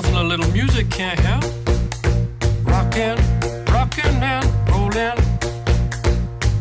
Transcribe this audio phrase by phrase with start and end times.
[0.00, 1.44] nothing a little music can't help.
[2.64, 3.16] Rockin',
[3.70, 5.16] rockin' and rollin'.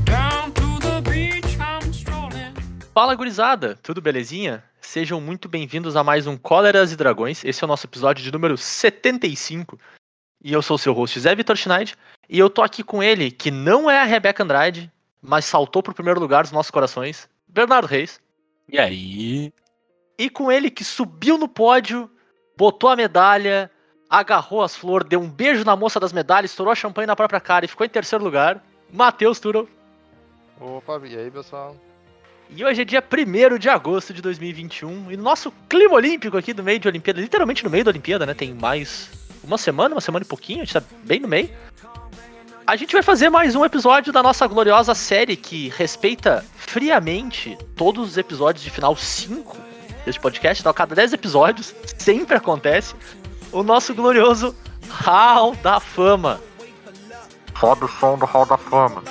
[0.04, 2.54] Down to the beach I'm strolling.
[2.94, 4.64] Fala gurizada, tudo belezinha?
[4.82, 7.46] Sejam muito bem-vindos a mais um Cóleras e Dragões.
[7.46, 9.80] Esse é o nosso episódio de número 75.
[10.44, 11.96] E eu sou o seu host, Zé Vitor Schneid.
[12.28, 15.94] E eu tô aqui com ele, que não é a Rebeca Andrade, mas saltou pro
[15.94, 18.20] primeiro lugar dos nossos corações, Bernardo Reis.
[18.68, 19.54] E aí?
[20.18, 22.10] E com ele, que subiu no pódio,
[22.60, 23.72] botou a medalha,
[24.10, 27.40] agarrou as flores, deu um beijo na moça das medalhas, estourou a champanhe na própria
[27.40, 29.70] cara e ficou em terceiro lugar, Matheus Turo.
[30.60, 31.74] Opa, e aí pessoal?
[32.50, 36.52] E hoje é dia 1 de agosto de 2021 e no nosso clima olímpico aqui
[36.52, 38.34] do meio de Olimpíada, literalmente no meio da Olimpíada, né?
[38.34, 39.10] Tem mais
[39.42, 41.50] uma semana, uma semana e pouquinho, a gente tá bem no meio.
[42.68, 48.10] A gente vai fazer mais um episódio da nossa gloriosa série que respeita friamente todos
[48.10, 49.69] os episódios de final 5
[50.10, 50.62] deste podcast.
[50.62, 52.96] Então, a cada 10 episódios, sempre acontece,
[53.52, 54.56] o nosso glorioso
[54.90, 56.42] Hall da Fama.
[57.60, 59.04] Sobe o som do Hall da Fama.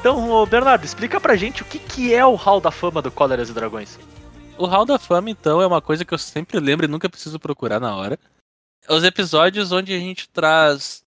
[0.00, 3.50] Então, Bernardo, explica pra gente o que, que é o Hall da Fama do Cóleras
[3.50, 3.98] e Dragões.
[4.56, 7.38] O Hall da Fama, então, é uma coisa que eu sempre lembro e nunca preciso
[7.38, 8.18] procurar na hora.
[8.88, 11.04] É os episódios onde a gente traz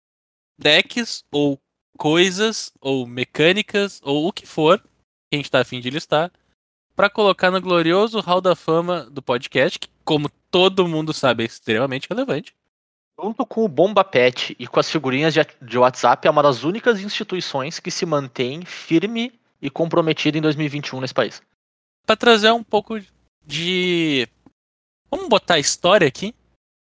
[0.59, 1.59] decks, ou
[1.97, 4.88] coisas, ou mecânicas, ou o que for que
[5.33, 6.31] a gente tá afim de listar,
[6.95, 11.47] pra colocar no glorioso Hall da Fama do podcast, que, como todo mundo sabe, é
[11.47, 12.53] extremamente relevante.
[13.19, 17.00] Junto com o Bomba Pet e com as figurinhas de, WhatsApp, é uma das únicas
[17.00, 21.42] instituições que se mantém firme e comprometida em 2021 nesse país.
[22.05, 23.00] Pra trazer um pouco
[23.45, 24.28] de.
[25.09, 26.33] Vamos botar a história aqui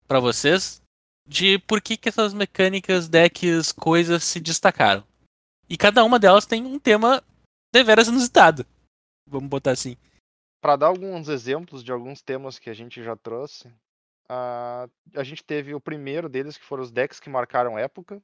[0.07, 0.81] pra vocês
[1.27, 5.05] de por que, que essas mecânicas, decks, coisas se destacaram.
[5.69, 7.23] E cada uma delas tem um tema
[7.73, 8.67] deveras inusitado.
[9.27, 9.97] Vamos botar assim.
[10.61, 13.73] Para dar alguns exemplos de alguns temas que a gente já trouxe,
[14.35, 18.23] a, a gente teve o primeiro deles, que foram os decks que marcaram época.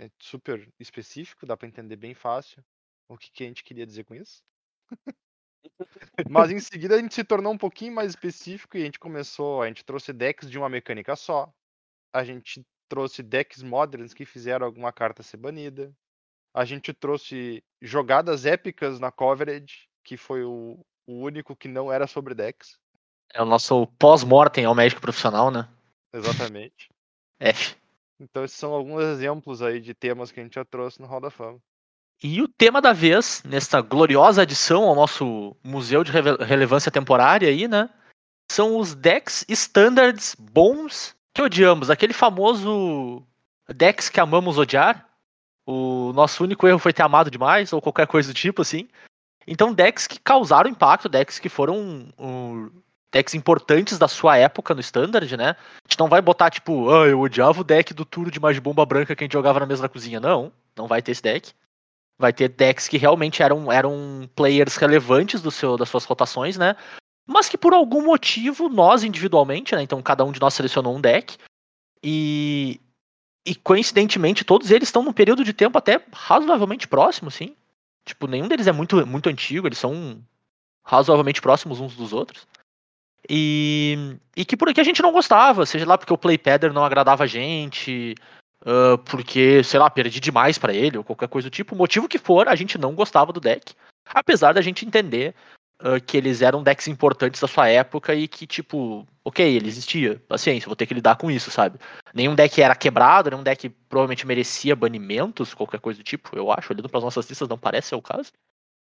[0.00, 2.64] É super específico, dá para entender bem fácil
[3.08, 4.42] o que, que a gente queria dizer com isso.
[6.30, 9.60] Mas em seguida a gente se tornou um pouquinho mais específico e a gente começou,
[9.62, 11.52] a gente trouxe decks de uma mecânica só.
[12.12, 15.94] A gente trouxe decks moderns que fizeram alguma carta ser banida.
[16.54, 22.06] A gente trouxe jogadas épicas na coverage, que foi o, o único que não era
[22.06, 22.78] sobre decks.
[23.32, 25.68] É o nosso pós-mortem ao médico profissional, né?
[26.12, 26.88] Exatamente.
[27.40, 27.76] F.
[28.20, 31.20] Então esses são alguns exemplos aí de temas que a gente já trouxe no Hall
[31.20, 31.58] da Fama.
[32.22, 37.66] E o tema da vez, nesta gloriosa adição ao nosso Museu de Relevância Temporária aí,
[37.66, 37.90] né?
[38.50, 41.90] São os decks standards bons que odiamos.
[41.90, 43.22] Aquele famoso
[43.68, 45.08] decks que amamos odiar.
[45.66, 48.88] O nosso único erro foi ter amado demais, ou qualquer coisa do tipo, assim.
[49.46, 52.70] Então, decks que causaram impacto, decks que foram um,
[53.14, 55.50] decks importantes da sua época no standard, né?
[55.50, 58.84] A gente não vai botar, tipo, ah, eu odiava o deck do turno de Magibomba
[58.84, 60.18] Branca que a gente jogava na mesa da cozinha.
[60.18, 61.52] Não, não vai ter esse deck.
[62.18, 66.74] Vai ter decks que realmente eram, eram players relevantes do seu, das suas rotações, né?
[67.24, 69.82] Mas que por algum motivo, nós individualmente, né?
[69.82, 71.36] Então cada um de nós selecionou um deck.
[72.02, 72.80] E,
[73.46, 77.54] e coincidentemente, todos eles estão num período de tempo até razoavelmente próximo, sim.
[78.04, 80.20] Tipo, nenhum deles é muito, muito antigo, eles são
[80.82, 82.46] razoavelmente próximos uns dos outros.
[83.28, 86.84] E, e que por aqui a gente não gostava, seja lá porque o Playpadder não
[86.84, 88.14] agradava a gente,
[88.64, 91.74] ah, porque, sei lá, perdi demais pra ele, ou qualquer coisa do tipo.
[91.74, 93.74] O motivo que for, a gente não gostava do deck.
[94.06, 95.34] Apesar da gente entender
[95.78, 100.20] ah, que eles eram decks importantes da sua época e que, tipo, ok, ele existia.
[100.28, 101.78] Paciência, vou ter que lidar com isso, sabe?
[102.14, 106.72] Nenhum deck era quebrado, nenhum deck provavelmente merecia banimentos, qualquer coisa do tipo, eu acho.
[106.72, 108.32] Olhando pras nossas listas, não parece ser o caso.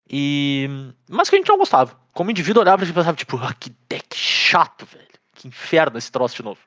[0.09, 0.69] E.
[1.09, 2.00] Mas que a gente não gostava.
[2.13, 5.07] Como indivíduo olhava e pensava, tipo, ah, que deck chato, velho.
[5.34, 6.59] Que inferno esse troço de novo.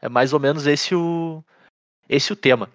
[0.00, 1.42] É mais ou menos esse o.
[2.08, 2.70] Esse o tema.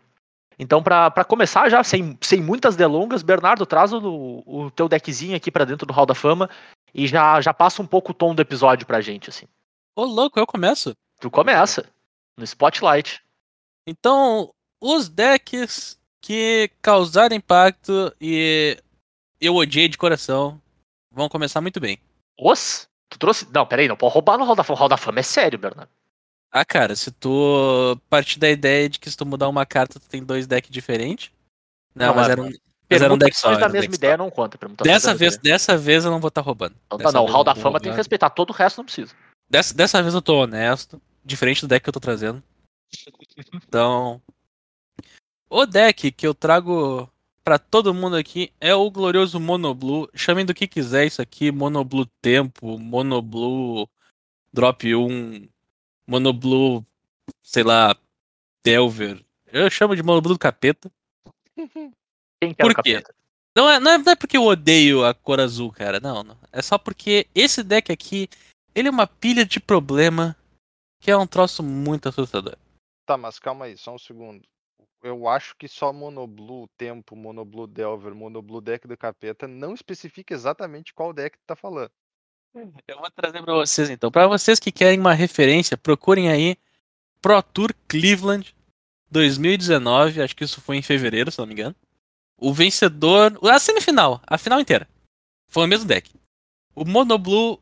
[0.59, 5.35] Então, pra pra começar já, sem, sem muitas delongas, Bernardo, traz o, o teu deckzinho
[5.35, 6.49] aqui pra dentro do Hall da Fama
[6.93, 9.47] e já, já passa um pouco o tom do episódio pra gente, assim.
[9.95, 10.93] Ô, louco, eu começo.
[11.19, 11.85] Tu começa,
[12.37, 13.23] no Spotlight.
[13.87, 18.77] Então, os decks que causaram impacto e
[19.41, 20.61] eu odiei de coração
[21.11, 21.99] vão começar muito bem.
[22.39, 22.87] Os?
[23.09, 23.47] Tu trouxe.
[23.51, 24.77] Não, peraí, não pode roubar no Hall da Fama.
[24.77, 25.91] O Hall da Fama é sério, Bernardo.
[26.51, 30.07] Ah, cara, se tu partir da ideia de que se tu mudar uma carta, tu
[30.07, 31.31] tem dois decks diferentes.
[31.95, 32.51] Não, Não, mas era um,
[32.89, 33.55] mas era um deck só.
[33.57, 34.57] Da mesma ideia não conta.
[34.83, 35.53] Dessa vez, ideia.
[35.53, 36.75] dessa vez eu não vou estar roubando.
[36.85, 38.29] Então tá, Dessa não, o Hall da Fama tem que respeitar.
[38.29, 39.15] Todo o resto não precisa.
[39.49, 42.43] Dessa, dessa vez eu tô honesto, diferente do deck que eu tô trazendo.
[43.53, 44.21] Então,
[45.49, 47.09] o deck que eu trago
[47.43, 50.09] pra todo mundo aqui é o glorioso Monoblue.
[50.13, 53.87] Chamem do que quiser isso aqui, Monoblue Tempo, Monoblue
[54.53, 55.47] Drop 1,
[56.07, 56.85] Monoblue,
[57.41, 57.95] sei lá,
[58.63, 59.23] Delver.
[59.47, 60.91] Eu chamo de Monoblue do capeta.
[62.41, 62.93] Quem quer o Por quê?
[62.95, 63.15] capeta?
[63.55, 65.99] Não é, não, é, não é porque eu odeio a cor azul, cara.
[65.99, 66.37] Não, não.
[66.51, 68.29] É só porque esse deck aqui,
[68.73, 70.35] ele é uma pilha de problema
[71.01, 72.55] que é um troço muito assustador.
[73.05, 74.41] Tá, mas calma aí, só um segundo.
[75.01, 80.93] Eu acho que só Monoblue Tempo, Monoblue Delver, Monoblue Deck do Capeta não especifica exatamente
[80.93, 81.91] qual deck tu tá falando.
[82.87, 84.11] Eu vou trazer pra vocês então.
[84.11, 86.57] Pra vocês que querem uma referência, procurem aí
[87.21, 88.55] Pro Tour Cleveland
[89.09, 90.21] 2019.
[90.21, 91.75] Acho que isso foi em fevereiro, se não me engano.
[92.37, 93.39] O vencedor.
[93.43, 94.87] A semifinal, a final inteira.
[95.47, 96.11] Foi o mesmo deck.
[96.75, 97.59] O Monoblue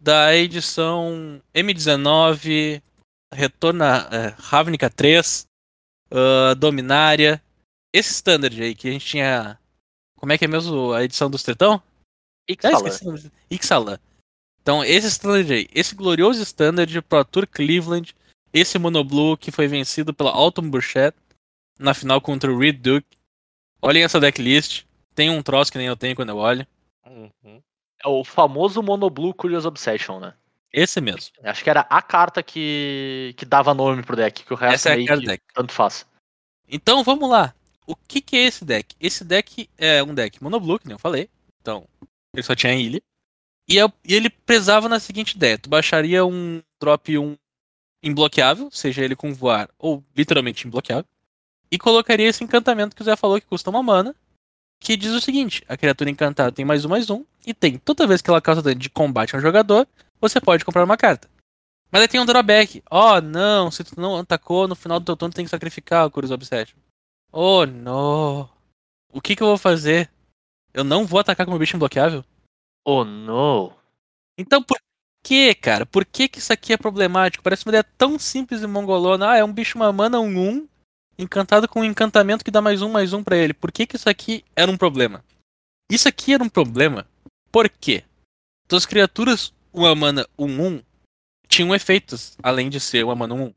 [0.00, 2.82] da edição M19,
[3.32, 5.46] Retorna é, Ravnica 3,
[6.12, 7.42] ah, Dominária.
[7.92, 9.58] Esse standard aí que a gente tinha.
[10.16, 11.74] Como é que é mesmo a edição dos Tretão?
[11.74, 12.98] Ah, Ixalan.
[13.04, 13.32] nome.
[13.50, 13.98] Ixalan.
[14.60, 18.14] Então, esse standard aí, esse glorioso standard Pro Tour Cleveland,
[18.52, 21.16] esse Monoblue que foi vencido pela Alton Burchett
[21.78, 23.18] na final contra o Reed Duke.
[23.80, 24.84] Olhem essa decklist.
[25.14, 26.66] Tem um troço que nem eu tenho quando eu olho.
[27.06, 27.60] Uhum.
[28.02, 30.34] É o famoso Monoblue Curious Obsession, né?
[30.72, 31.30] Esse mesmo.
[31.44, 34.90] Acho que era a carta que, que dava nome pro deck, que o resto Essa
[34.90, 35.42] é a deck.
[35.54, 36.06] tanto faz.
[36.68, 37.54] Então, vamos lá.
[37.86, 38.96] O que, que é esse deck?
[38.98, 41.28] Esse deck é um deck Monoblue, que nem eu falei.
[41.60, 41.86] Então,
[42.32, 43.02] ele só tinha ilha.
[43.68, 47.36] E, é- e ele prezava na seguinte ideia: tu baixaria um drop 1
[48.02, 51.04] imbloqueável, seja ele com voar ou literalmente imbloqueável,
[51.70, 54.14] e colocaria esse encantamento que o Zé falou que custa uma mana,
[54.80, 58.06] que diz o seguinte: a criatura encantada tem mais um, mais um, e tem toda
[58.06, 59.86] vez que ela causa dano de combate a um jogador,
[60.28, 61.28] você pode comprar uma carta.
[61.90, 62.82] Mas aí tem um drawback.
[62.90, 66.10] Oh, não, se tu não atacou, no final do teu turno tem que sacrificar o
[66.10, 66.76] Curious Obsession.
[67.30, 68.48] Oh, não.
[69.12, 70.10] O que que eu vou fazer?
[70.72, 72.24] Eu não vou atacar com meu bicho imbloqueável?
[72.84, 73.72] Oh, no.
[74.38, 74.78] Então por
[75.22, 75.84] que, cara?
[75.84, 77.44] Por que que isso aqui é problemático?
[77.44, 79.30] Parece uma ideia tão simples e mongolona.
[79.30, 80.68] Ah, é um bicho uma mana, um 1,
[81.18, 83.52] encantado com um encantamento que dá mais um, mais um pra ele.
[83.52, 85.22] Por que que isso aqui era um problema?
[85.90, 87.06] Isso aqui era um problema
[87.52, 88.02] por quê?
[88.66, 90.82] Tuas criaturas, uma mana, um 1,
[91.48, 93.54] tinham efeitos, além de ser uma mana, um 1.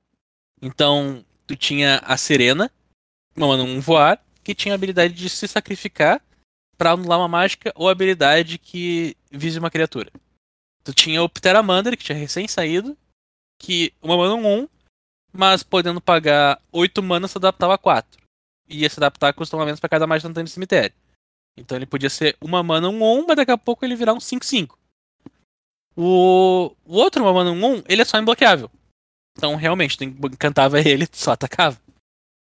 [0.62, 2.71] Então, tu tinha a Serena,
[3.35, 6.21] uma mana, um voar, que tinha a habilidade de se sacrificar
[6.77, 10.12] pra anular uma mágica ou habilidade que vise uma criatura.
[10.83, 12.97] Tu tinha o Pteramander, que tinha recém saído,
[13.59, 14.68] que uma mana um 1,
[15.33, 18.23] mas podendo pagar 8 manas se adaptava a 4.
[18.69, 20.95] E ia se adaptar a menos pra cada mágica no no cemitério.
[21.57, 24.19] Então ele podia ser uma mana um 1, mas daqui a pouco ele virar um
[24.19, 24.77] 5-5.
[25.95, 28.69] O, o outro 1, ele é só imbloqueável.
[29.38, 31.80] Então realmente, tu encantava ele, tu só atacava.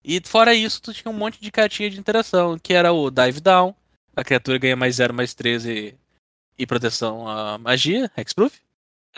[0.03, 3.39] E fora isso, tu tinha um monte de cartinha de interação, que era o Dive
[3.39, 3.73] Down,
[4.15, 5.97] a criatura ganha mais 0, mais 13
[6.57, 8.59] e proteção à magia, Hexproof.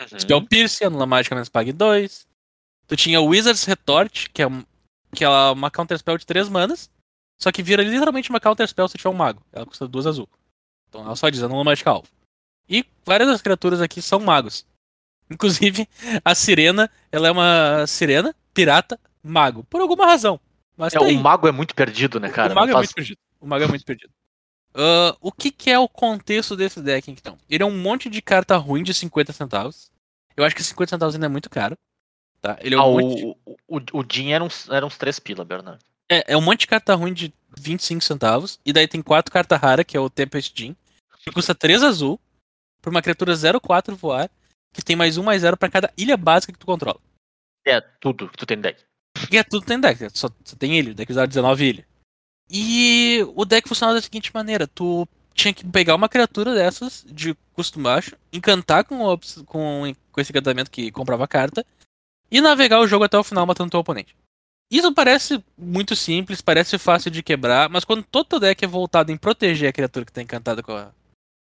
[0.00, 0.18] Uhum.
[0.20, 2.26] Spell Pierce, anula mágica menos pague 2.
[2.86, 4.64] Tu tinha o Wizard's Retort, que é, um-
[5.14, 6.88] que é uma counterspell de 3 manas,
[7.38, 9.42] só que vira literalmente uma counterspell se tiver um mago.
[9.52, 10.28] Ela custa 2 azul.
[10.88, 12.08] Então ela só diz anula mágica alvo.
[12.68, 14.66] E várias das criaturas aqui são magos.
[15.30, 15.88] Inclusive,
[16.24, 19.64] a sirena, ela é uma sirena, pirata, mago.
[19.64, 20.40] Por alguma razão.
[20.76, 22.52] Mas É, tá o mago é muito perdido, né, cara?
[22.52, 23.18] o mago Não é faz- muito perdido.
[23.40, 24.10] O mago é muito perdido.
[24.74, 27.36] Ah, o que, que é o contexto desse deck, então?
[27.50, 29.90] Ele é um monte de carta ruim de 50 centavos.
[30.36, 31.76] Eu acho que 50 centavos ainda é muito caro.
[32.40, 32.56] Tá?
[32.60, 35.18] Ele é um Ah, monte de- o, o, o Jin era uns, era uns 3
[35.18, 35.80] pila, Bernardo.
[36.10, 38.58] É, é um monte de carta ruim de 25 centavos.
[38.64, 40.76] E daí tem quatro cartas raras, que é o Tempest Jin.
[41.24, 42.20] Que custa 3 azul.
[42.88, 44.30] Por uma criatura 0-4 voar.
[44.72, 46.98] Que tem mais um mais zero pra cada ilha básica que tu controla.
[47.66, 48.82] É, tudo que tu tem no deck.
[49.30, 50.08] E é tudo tem deck.
[50.16, 50.92] Só, só tem ilha.
[50.92, 51.86] O deck usava 19 ilha.
[52.50, 54.66] E o deck funcionava da seguinte maneira.
[54.66, 60.20] Tu tinha que pegar uma criatura dessas, de custo baixo, encantar com, o com, com
[60.20, 61.64] esse encantamento que comprava a carta.
[62.30, 64.16] E navegar o jogo até o final matando teu oponente.
[64.70, 69.10] Isso parece muito simples, parece fácil de quebrar, mas quando todo teu deck é voltado
[69.10, 70.92] em proteger a criatura que tá encantada com, a-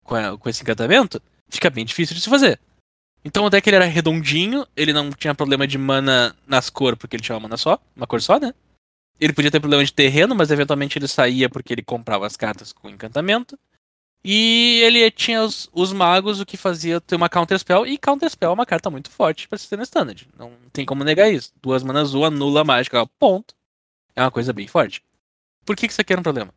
[0.08, 2.58] com, a- com esse encantamento, fica bem difícil de se fazer.
[3.24, 7.14] Então o deck ele era redondinho, ele não tinha problema de mana nas cores, porque
[7.16, 8.54] ele tinha uma mana só, uma cor só, né?
[9.20, 12.72] Ele podia ter problema de terreno, mas eventualmente ele saía porque ele comprava as cartas
[12.72, 13.58] com encantamento.
[14.24, 18.54] E ele tinha os, os magos, o que fazia ter uma Counterspell, e Counterspell é
[18.54, 20.28] uma carta muito forte pra se ter no Standard.
[20.36, 21.52] Não tem como negar isso.
[21.60, 23.54] Duas manas azul, anula a mágica, ponto.
[24.16, 25.02] É uma coisa bem forte.
[25.64, 26.52] Por que, que isso aqui era um problema?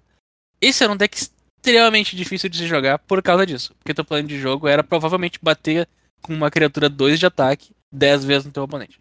[0.60, 1.18] Esse era um deck
[1.62, 3.74] extremamente difícil de se jogar por causa disso.
[3.76, 5.88] Porque teu plano de jogo era provavelmente bater
[6.22, 9.00] com uma criatura 2 de ataque 10 vezes no teu oponente.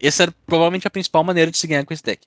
[0.00, 2.26] Essa era provavelmente a principal maneira de se ganhar com esse deck.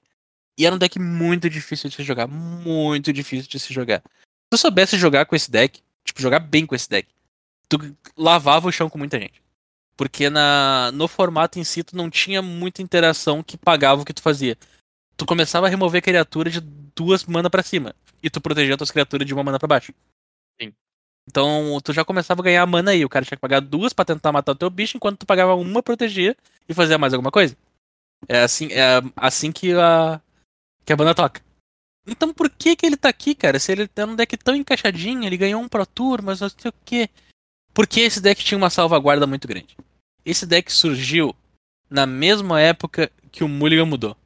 [0.57, 2.27] E era um deck muito difícil de se jogar.
[2.27, 3.99] Muito difícil de se jogar.
[3.99, 7.07] Se tu soubesse jogar com esse deck, tipo, jogar bem com esse deck,
[7.69, 9.41] tu lavava o chão com muita gente.
[9.95, 14.13] Porque na, no formato em si, tu não tinha muita interação que pagava o que
[14.13, 14.57] tu fazia.
[15.15, 16.59] Tu começava a remover criatura de
[16.95, 17.93] duas mana pra cima.
[18.21, 19.93] E tu protegia tuas criaturas de uma mana pra baixo.
[20.59, 20.73] Sim.
[21.27, 23.05] Então, tu já começava a ganhar mana aí.
[23.05, 25.55] O cara tinha que pagar duas pra tentar matar o teu bicho, enquanto tu pagava
[25.55, 26.35] uma, protegia
[26.67, 27.55] e fazia mais alguma coisa.
[28.27, 30.19] É assim, é assim que a,
[30.85, 31.41] que a banda toca.
[32.07, 33.59] Então por que que ele tá aqui, cara?
[33.59, 36.69] Se ele tá num deck tão encaixadinho, ele ganhou um Pro Tour, mas não sei
[36.69, 37.09] o quê.
[37.73, 39.77] Porque esse deck tinha uma salvaguarda muito grande.
[40.25, 41.35] Esse deck surgiu
[41.89, 44.17] na mesma época que o Mulligan mudou.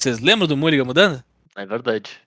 [0.00, 1.22] Vocês lembram do Mulligan mudando?
[1.56, 2.20] É verdade.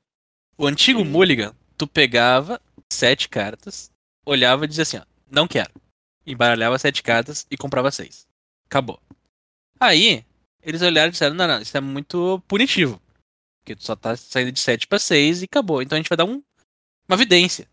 [0.59, 1.09] O antigo Sim.
[1.09, 2.59] Mulligan, tu pegava
[2.91, 3.89] sete cartas,
[4.25, 5.71] olhava e dizia assim, ó, não quero.
[6.27, 8.27] Embaralhava sete cartas e comprava seis.
[8.65, 8.99] Acabou.
[9.79, 10.25] Aí,
[10.61, 13.01] eles olharam e disseram, não, não, isso é muito punitivo.
[13.61, 15.81] Porque tu só tá saindo de 7 pra 6 e acabou.
[15.81, 16.43] Então a gente vai dar um,
[17.07, 17.65] uma evidência.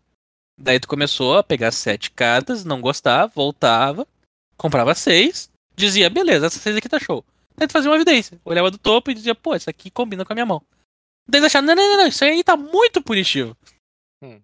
[0.57, 4.07] Daí tu começou a pegar sete cartas, não gostava, voltava,
[4.55, 7.23] comprava seis, dizia, beleza, essa seis aqui tá show.
[7.57, 8.39] Daí tu fazia uma evidência.
[8.45, 10.63] Olhava do topo e dizia, pô, isso aqui combina com a minha mão.
[11.31, 13.55] Eles acharam, não, não, não, não, isso aí tá muito punitivo.
[14.21, 14.41] Hum.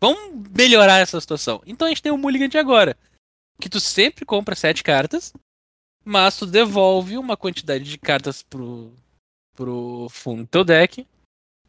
[0.00, 1.62] Vamos melhorar essa situação.
[1.66, 2.96] Então a gente tem o Mulligan de agora.
[3.60, 5.32] Que tu sempre compra sete cartas,
[6.04, 8.92] mas tu devolve uma quantidade de cartas pro,
[9.54, 11.06] pro fundo do teu deck,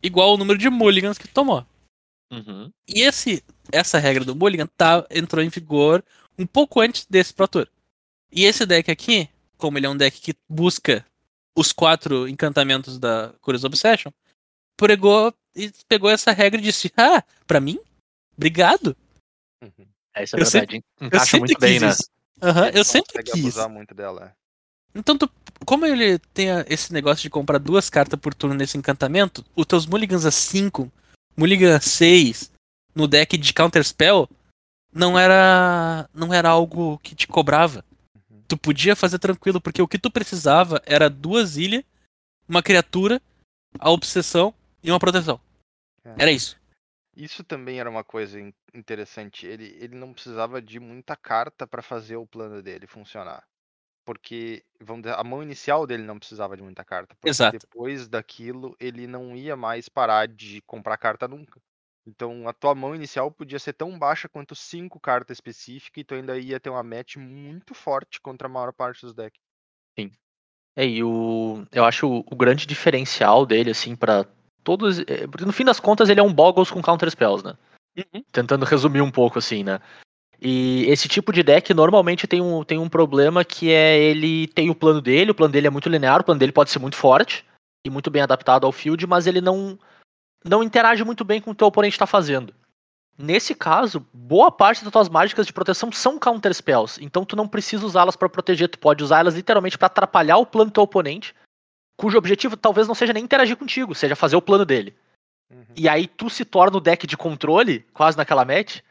[0.01, 1.65] igual o número de Mulligans que tu tomou.
[2.31, 2.71] Uhum.
[2.87, 6.03] E esse, essa regra do Mulligan tá, entrou em vigor
[6.37, 7.67] um pouco antes desse Pro Tour.
[8.31, 11.05] E esse deck aqui, como ele é um deck que busca
[11.55, 14.11] os quatro encantamentos da Curious Obsession,
[14.77, 17.79] pregou e pegou essa regra e disse: Ah, pra mim?
[18.35, 18.95] Obrigado.
[19.63, 19.85] Uhum.
[20.15, 20.83] É, isso é Eu verdade.
[20.99, 22.67] Eu Encaixa sempre muito bem, quis né?
[22.69, 23.33] Ele eu sempre quis.
[23.45, 24.25] abusar muito dela.
[24.33, 24.45] é.
[24.97, 25.29] Então, tu-
[25.65, 29.85] como ele tem esse negócio de comprar duas cartas por turno nesse encantamento, os teus
[29.85, 30.89] Mulligans a 5,
[31.35, 32.51] Mulligan a 6,
[32.93, 34.29] no deck de Counterspell,
[34.93, 37.83] não era, não era algo que te cobrava.
[38.29, 38.41] Uhum.
[38.47, 41.83] Tu podia fazer tranquilo, porque o que tu precisava era duas ilhas,
[42.47, 43.21] uma criatura,
[43.79, 44.53] a obsessão
[44.85, 45.41] e uma proteção.
[46.03, 46.15] É.
[46.19, 46.57] Era isso.
[47.15, 49.47] Isso também era uma coisa in- interessante.
[49.47, 53.43] Ele, ele não precisava de muita carta para fazer o plano dele funcionar.
[54.05, 57.15] Porque, vamos dizer, a mão inicial dele não precisava de muita carta.
[57.15, 57.57] Porque Exato.
[57.57, 61.59] depois daquilo, ele não ia mais parar de comprar carta nunca.
[62.07, 66.13] Então, a tua mão inicial podia ser tão baixa quanto cinco cartas específicas, e tu
[66.13, 69.39] ainda ia ter uma match muito forte contra a maior parte dos decks.
[70.77, 74.25] É, e o, eu acho o, o grande diferencial dele, assim, pra
[74.65, 74.99] todos.
[74.99, 77.53] é, Porque no fim das contas ele é um Boggles com Counter Spells, né?
[78.33, 79.79] Tentando resumir um pouco, assim, né?
[80.41, 84.69] E esse tipo de deck normalmente tem um, tem um problema que é ele tem
[84.69, 86.97] o plano dele, o plano dele é muito linear, o plano dele pode ser muito
[86.97, 87.45] forte
[87.85, 89.79] e muito bem adaptado ao field, mas ele não,
[90.43, 92.53] não interage muito bem com o que o teu oponente está fazendo.
[93.17, 97.47] Nesse caso, boa parte das tuas mágicas de proteção são counter spells, então tu não
[97.47, 101.33] precisa usá-las para proteger, tu pode usá-las literalmente para atrapalhar o plano do teu oponente,
[101.97, 104.95] cujo objetivo talvez não seja nem interagir contigo, seja fazer o plano dele.
[105.49, 105.65] Uhum.
[105.75, 108.81] E aí tu se torna o deck de controle, quase naquela match,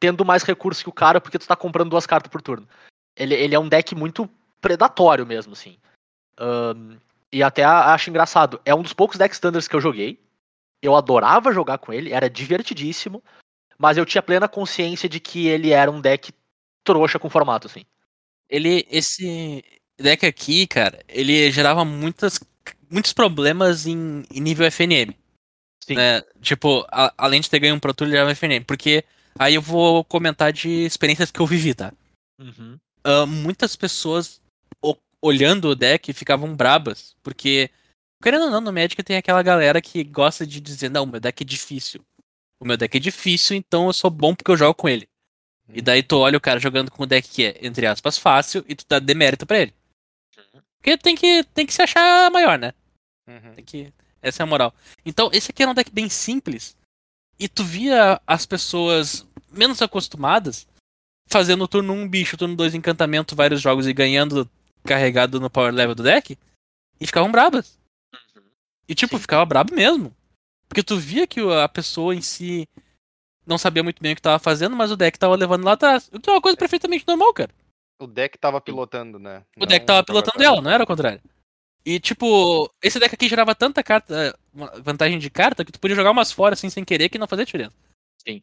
[0.00, 2.68] tendo mais recursos que o cara porque tu tá comprando duas cartas por turno.
[3.16, 4.28] Ele, ele é um deck muito
[4.60, 5.76] predatório mesmo, assim.
[6.38, 6.96] Ahn,
[7.32, 8.60] e até acho engraçado.
[8.64, 10.20] É um dos poucos decks standards que eu joguei.
[10.80, 13.22] Eu adorava jogar com ele, era divertidíssimo.
[13.76, 16.32] Mas eu tinha plena consciência de que ele era um deck
[16.84, 17.84] trouxa com formato, assim.
[18.48, 19.62] Ele, esse
[20.02, 22.38] deck aqui, cara, ele gerava muitas,
[22.90, 25.14] muitos problemas em, em nível FNM.
[25.84, 25.94] Sim.
[25.94, 26.22] né?
[26.42, 28.62] Tipo, a- além de ter ganho um Pro Tour, ele era FNM.
[28.64, 29.04] Porque
[29.38, 31.92] aí eu vou comentar de experiências que eu vivi, tá?
[33.04, 34.40] Ah, muitas pessoas
[34.82, 37.70] o- olhando o deck ficavam brabas, porque,
[38.22, 41.42] querendo ou não, no Magic tem aquela galera que gosta de dizer, não, meu deck
[41.42, 42.04] é difícil.
[42.60, 45.08] O meu deck é difícil, então eu sou bom porque eu jogo com ele.
[45.72, 48.64] E daí tu olha o cara jogando com um deck que é, entre aspas, fácil,
[48.68, 49.74] e tu dá demérito pra ele.
[50.78, 52.72] Porque tem que, tem que se achar maior, né?
[53.28, 53.54] Uhum.
[53.54, 53.92] Tem que...
[54.22, 54.74] Essa é a moral.
[55.04, 56.76] Então, esse aqui era um deck bem simples.
[57.38, 60.66] E tu via as pessoas menos acostumadas
[61.28, 64.48] fazendo turno 1 bicho, turno 2 encantamento, vários jogos e ganhando
[64.84, 66.36] carregado no power level do deck.
[67.00, 67.78] E ficavam brabas.
[68.88, 69.22] E tipo, Sim.
[69.22, 70.14] ficava brabo mesmo.
[70.68, 72.66] Porque tu via que a pessoa em si
[73.46, 76.10] não sabia muito bem o que tava fazendo, mas o deck tava levando lá atrás.
[76.12, 77.50] O que é uma coisa perfeitamente normal, cara.
[77.98, 79.44] O deck tava pilotando, né?
[79.56, 81.20] O deck tava pilotando ela, não era o contrário.
[81.84, 85.96] E, tipo, esse deck aqui gerava tanta carta, uma vantagem de carta, que tu podia
[85.96, 87.74] jogar umas fora assim sem querer que não fazia diferença.
[88.26, 88.42] Sim.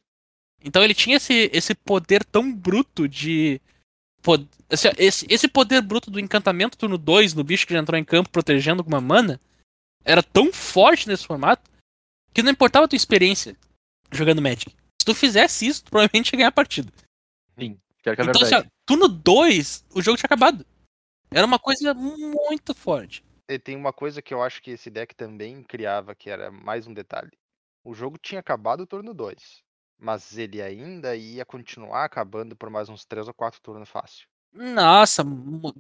[0.64, 3.62] Então ele tinha esse, esse poder tão bruto de
[4.98, 8.32] esse, esse poder bruto do encantamento turno 2 no bicho que já entrou em campo
[8.32, 9.40] protegendo com uma mana
[10.04, 11.70] era tão forte nesse formato
[12.34, 13.56] que não importava a tua experiência
[14.12, 14.72] jogando Magic.
[15.00, 16.92] Se tu fizesse isso, tu provavelmente ia ganhar a partida.
[17.56, 17.78] Pior
[18.14, 20.66] que é então, assim, ó, turno 2, o jogo tinha acabado.
[21.32, 23.24] Era uma coisa muito forte.
[23.50, 26.88] E tem uma coisa que eu acho que esse deck também criava, que era mais
[26.88, 27.32] um detalhe.
[27.84, 29.64] O jogo tinha acabado o turno 2,
[30.00, 34.28] mas ele ainda ia continuar acabando por mais uns 3 ou 4 turnos fácil.
[34.54, 35.24] Nossa,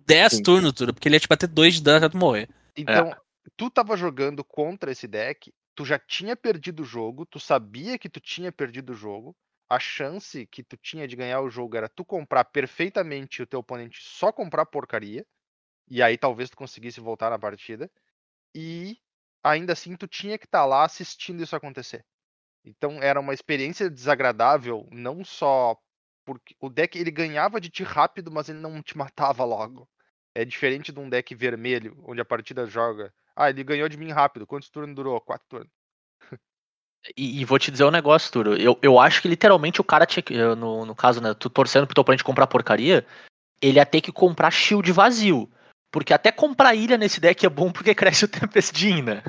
[0.06, 0.44] 10 Sim.
[0.44, 2.50] turnos, tudo, porque ele ia te bater 2 de dano até tu morrer.
[2.76, 3.16] Então,
[3.56, 8.10] tu tava jogando contra esse deck, tu já tinha perdido o jogo, tu sabia que
[8.10, 9.36] tu tinha perdido o jogo,
[9.70, 13.60] a chance que tu tinha de ganhar o jogo era tu comprar perfeitamente o teu
[13.60, 15.26] oponente só comprar porcaria,
[15.90, 17.92] e aí talvez tu conseguisse voltar na partida,
[18.56, 18.98] e
[19.44, 22.06] ainda assim tu tinha que estar lá assistindo isso acontecer.
[22.66, 25.78] Então era uma experiência desagradável, não só
[26.26, 29.88] porque o deck ele ganhava de ti rápido, mas ele não te matava logo.
[30.34, 33.14] É diferente de um deck vermelho, onde a partida joga.
[33.36, 34.48] Ah, ele ganhou de mim rápido.
[34.48, 35.22] Quantos turnos durou?
[35.22, 35.75] Quatro turnos.
[37.16, 38.56] E, e vou te dizer um negócio, Turo.
[38.56, 40.36] Eu, eu acho que literalmente o cara tinha que.
[40.56, 41.34] No, no caso, né?
[41.34, 43.06] Tu torcendo pro teu oponente comprar porcaria,
[43.62, 45.50] ele ia ter que comprar shield vazio.
[45.92, 49.24] Porque até comprar ilha nesse deck é bom porque cresce o Tempest Jean, né?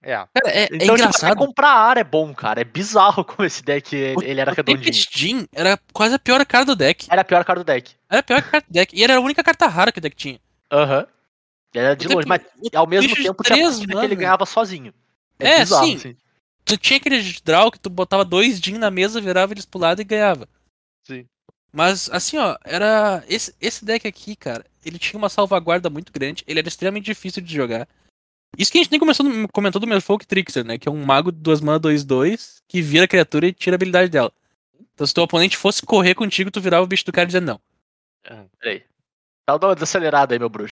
[0.00, 1.36] É, Cara, é, é Então, tipo, até engraçado.
[1.36, 2.60] comprar ar é bom, cara.
[2.60, 4.84] É bizarro como esse deck O- ele era o redondinho.
[4.84, 7.06] Tempest Jean era quase a pior carta do deck.
[7.10, 7.94] Era a pior cara do deck.
[8.08, 8.94] Era a pior carta do deck.
[8.96, 10.38] E era a única carta rara que o deck tinha.
[10.70, 11.06] Aham.
[11.74, 14.46] Era de O longe, Temp- mas ao mesmo tempo tinha três partida que ele ganhava
[14.46, 14.94] sozinho.
[15.38, 15.94] É, bizarro, sim.
[15.96, 16.16] assim.
[16.68, 20.00] Tu tinha aquele draw que tu botava dois Jean na mesa, virava eles pro lado
[20.00, 20.48] e ganhava.
[21.06, 21.26] sim.
[21.70, 23.22] Mas, assim, ó, era.
[23.28, 27.42] Esse, esse deck aqui, cara, ele tinha uma salvaguarda muito grande, ele era extremamente difícil
[27.42, 27.86] de jogar.
[28.56, 30.78] Isso que a gente nem começou, comentou do Merfolk Trickster, né?
[30.78, 33.76] Que é um mago de 2 mana 2-2 que vira a criatura e tira a
[33.76, 34.32] habilidade dela.
[34.94, 37.60] Então, se teu oponente fosse correr contigo, tu virava o bicho do cara dizendo não.
[38.58, 38.82] Peraí.
[39.46, 40.72] Dá uma desacelerada aí, meu bruxo.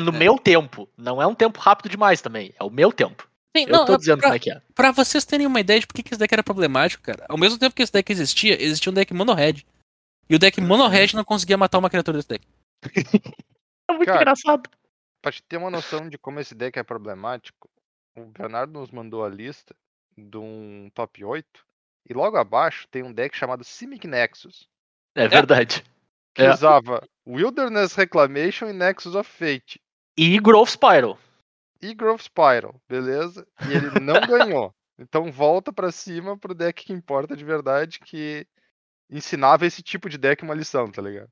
[0.00, 0.18] No É.
[0.18, 0.88] meu tempo.
[0.96, 2.54] Não é um tempo rápido demais também.
[2.58, 3.28] É o meu tempo.
[3.66, 4.62] Sim, Eu tô é dizendo pra, como é que é.
[4.74, 7.24] pra vocês terem uma ideia de por que que esse deck era problemático, cara.
[7.28, 9.64] Ao mesmo tempo que esse deck existia, existia um deck mono red.
[10.28, 12.46] E o deck mono red não conseguia matar uma criatura desse deck.
[13.88, 14.68] É muito Cara, engraçado.
[15.22, 17.68] Pra te ter uma noção de como esse deck é problemático,
[18.16, 19.74] o Bernardo nos mandou a lista
[20.16, 21.46] de um top 8.
[22.08, 24.68] E logo abaixo tem um deck chamado Simic Nexus,
[25.14, 25.84] É verdade.
[26.34, 26.52] que É.
[26.52, 29.80] usava Wilderness Reclamation e Nexus of Fate.
[30.16, 31.18] E Growth Spiral.
[31.80, 33.46] E Growth Spiral, beleza?
[33.68, 34.74] E ele não ganhou.
[34.98, 38.46] Então volta pra cima pro deck que importa de verdade, que
[39.10, 41.28] ensinava esse tipo de deck uma lição, tá ligado?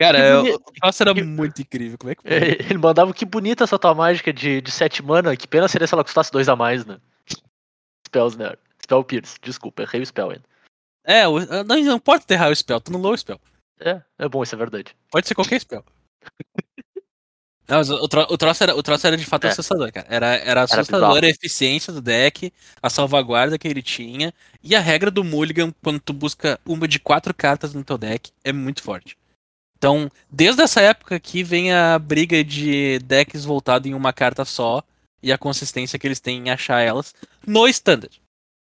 [0.00, 1.98] Cara, Que é, boni- o troço era que- muito incrível.
[1.98, 2.48] Como é que É, foi?
[2.66, 5.36] Ele mandava que bonita essa tua mágica de, de 7 mana.
[5.36, 6.98] Que pena seria se ela custasse 2 a mais, né?
[8.08, 8.54] Spells, né?
[8.82, 9.36] Spell Pierce.
[9.40, 10.44] Desculpa, errei o spell ainda.
[11.04, 13.40] É, o- não, não pode ter raio spell, tu no low spell.
[13.78, 14.96] É, é bom, isso é verdade.
[15.10, 15.84] Pode ser qualquer spell.
[17.72, 19.50] Não, mas o, tro- o troço era, o troço era de fato É.
[19.50, 20.06] assustador, cara.
[20.10, 21.24] Era, era assustador bizarro.
[21.26, 24.30] a eficiência do deck, a salvaguarda que ele tinha.
[24.62, 28.30] E a regra do Mulligan, quando tu busca uma de quatro cartas no teu deck,
[28.44, 29.16] é muito forte.
[29.78, 34.82] Então, desde essa época aqui vem a briga de decks voltado em uma carta só
[35.22, 37.14] e a consistência que eles têm em achar elas
[37.46, 38.20] no standard.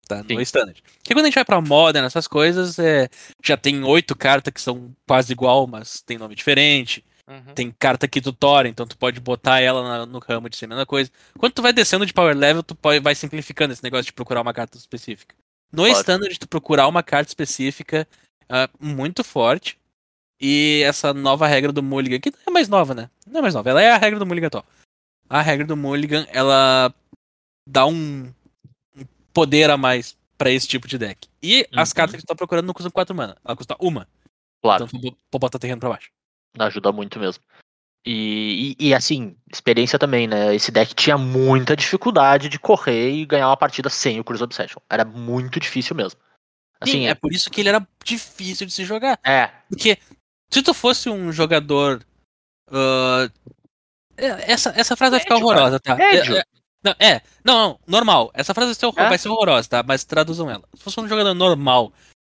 [0.09, 0.17] Tá?
[0.23, 0.41] No Sim.
[0.41, 0.83] standard.
[0.97, 3.07] Porque quando a gente vai pra Modern, essas coisas, é,
[3.41, 7.01] já tem oito cartas que são quase igual, mas tem nome diferente.
[7.29, 7.53] Uhum.
[7.53, 10.69] Tem carta que tutora, então tu pode botar ela na- no ramo de ser a
[10.69, 11.11] mesma coisa.
[11.37, 14.41] Quando tu vai descendo de power level, tu pode, vai simplificando esse negócio de procurar
[14.41, 15.35] uma carta específica.
[15.71, 15.99] No Claro.
[15.99, 18.07] standard, tu procurar uma carta específica
[18.49, 19.77] ah, muito forte.
[20.41, 23.09] E essa nova regra do Mulligan, que não é mais nova, né?
[23.27, 24.65] Não é mais nova, ela é a regra do Mulligan atual.
[25.29, 26.91] A regra do Mulligan, ela
[27.69, 28.33] dá um
[28.97, 31.27] um poder a mais pra esse tipo de deck.
[31.43, 31.95] E as Uhum.
[31.95, 34.07] cartas que tu tá procurando não custam 4 mana, ela custa uma.
[34.63, 34.85] Claro.
[34.85, 36.09] Então tu pode botar terreno pra baixo.
[36.57, 37.43] Ajuda muito mesmo.
[38.05, 40.55] E, e, e, assim, experiência também, né?
[40.55, 44.79] Esse deck tinha muita dificuldade de correr e ganhar uma partida sem o Cruise Obsession.
[44.89, 46.19] Era muito difícil mesmo.
[46.79, 49.19] Assim, Sim, é, é por isso que ele era difícil de se jogar.
[49.23, 49.97] é, Porque
[50.49, 52.01] se tu fosse um jogador.
[54.17, 55.95] é, essa, essa frase vai ficar Médio, horrorosa, tá?
[55.95, 56.37] Médio.
[56.37, 56.43] É, é,
[56.83, 58.31] não, é, não, não, normal.
[58.33, 59.09] Essa frase vai ser, horror- É?
[59.09, 59.83] vai ser horrorosa, tá?
[59.83, 60.63] Mas traduzam ela.
[60.73, 61.91] Se fosse um jogador normal,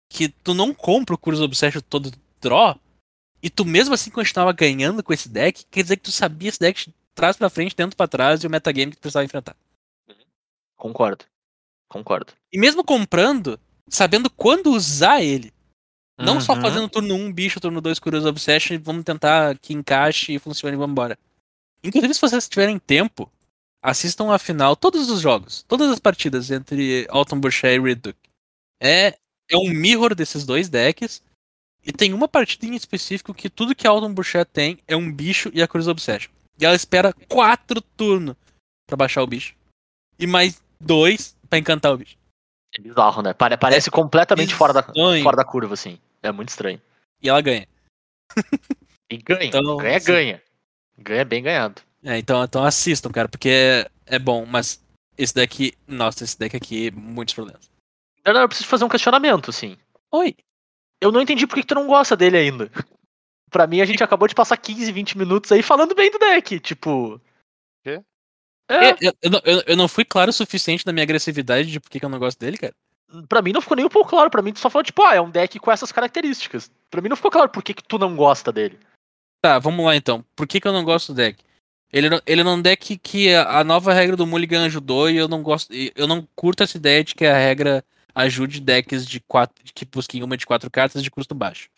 [0.10, 2.80] que tu não compra o Cruise Obsession todo draw,
[3.42, 6.60] e tu mesmo assim continuava ganhando com esse deck, quer dizer que tu sabia esse
[6.60, 9.56] deck de trás pra frente, dentro pra trás e o metagame que tu precisava enfrentar.
[10.76, 11.26] concordo.
[11.90, 12.34] Concordo.
[12.52, 15.52] E mesmo comprando, sabendo quando usar ele.
[16.20, 16.62] Não só Uhum.
[16.62, 20.78] fazendo turno 1 bicho, turno 2 Curious Obsession vamos tentar que encaixe e funcione e
[20.78, 21.18] vamos embora.
[21.84, 23.32] Inclusive, se vocês tiverem tempo,
[23.84, 28.18] assistam a final, todos os jogos, todas as partidas entre Alton Boucher e Ridduck.
[28.82, 29.18] É,
[29.50, 31.22] é um mirror desses dois decks.
[31.88, 35.10] E tem uma partida em específico que tudo que a Autumn Burchett tem é um
[35.10, 36.30] bicho e a Cruz Obsession.
[36.60, 38.36] E ela espera quatro turnos
[38.86, 39.56] pra baixar o bicho.
[40.20, 42.18] E mais dois pra encantar o bicho.
[42.76, 43.34] É bizarro, né?
[43.34, 45.98] Pare- Parece completamente fora da, fora da curva, assim.
[46.22, 46.82] É muito estranho.
[47.22, 47.66] E ela ganha.
[49.10, 49.46] E ganha.
[49.46, 50.44] Então, ganha, assim- ganha.
[50.98, 51.82] Ganha bem ganhado.
[52.04, 54.84] É, então, então assistam, cara, porque é, é bom, mas
[55.18, 55.74] esse deck.
[55.88, 57.70] Nossa, esse deck aqui, muitos problemas.
[58.26, 59.78] Não, não, eu preciso fazer um questionamento, assim.
[60.12, 60.36] Oi.
[61.02, 62.72] Eu não entendi por que, que tu não gosta dele ainda.
[63.50, 66.60] Pra mim, a gente acabou de passar 15, 20 minutos aí falando bem do deck.
[66.60, 67.22] Tipo.
[67.84, 68.02] Quê?
[68.70, 71.80] É, Eu, eu, não- eu- eu não fui claro o suficiente na minha agressividade de
[71.80, 72.74] por que que eu não gosto dele, cara.
[73.30, 74.30] pra mim não ficou nem um pouco claro.
[74.30, 76.70] Pra mim, tu só falou, tipo, ah, é um deck com essas características.
[76.90, 78.78] Pra mim não ficou claro por que, que tu não gosta dele.
[79.42, 80.26] Tá, vamos lá então.
[80.36, 81.42] Por que, que eu não gosto do deck?
[81.94, 85.16] Ele, não- ele é um deck que a, a nova regra do Mulligan ajudou e
[85.16, 85.74] eu não gosto.
[85.74, 87.82] e Eu não curto essa ideia de que a regra
[88.18, 89.64] ajude decks de quatro.
[89.74, 91.70] que busquem uma de quatro cartas de custo baixo.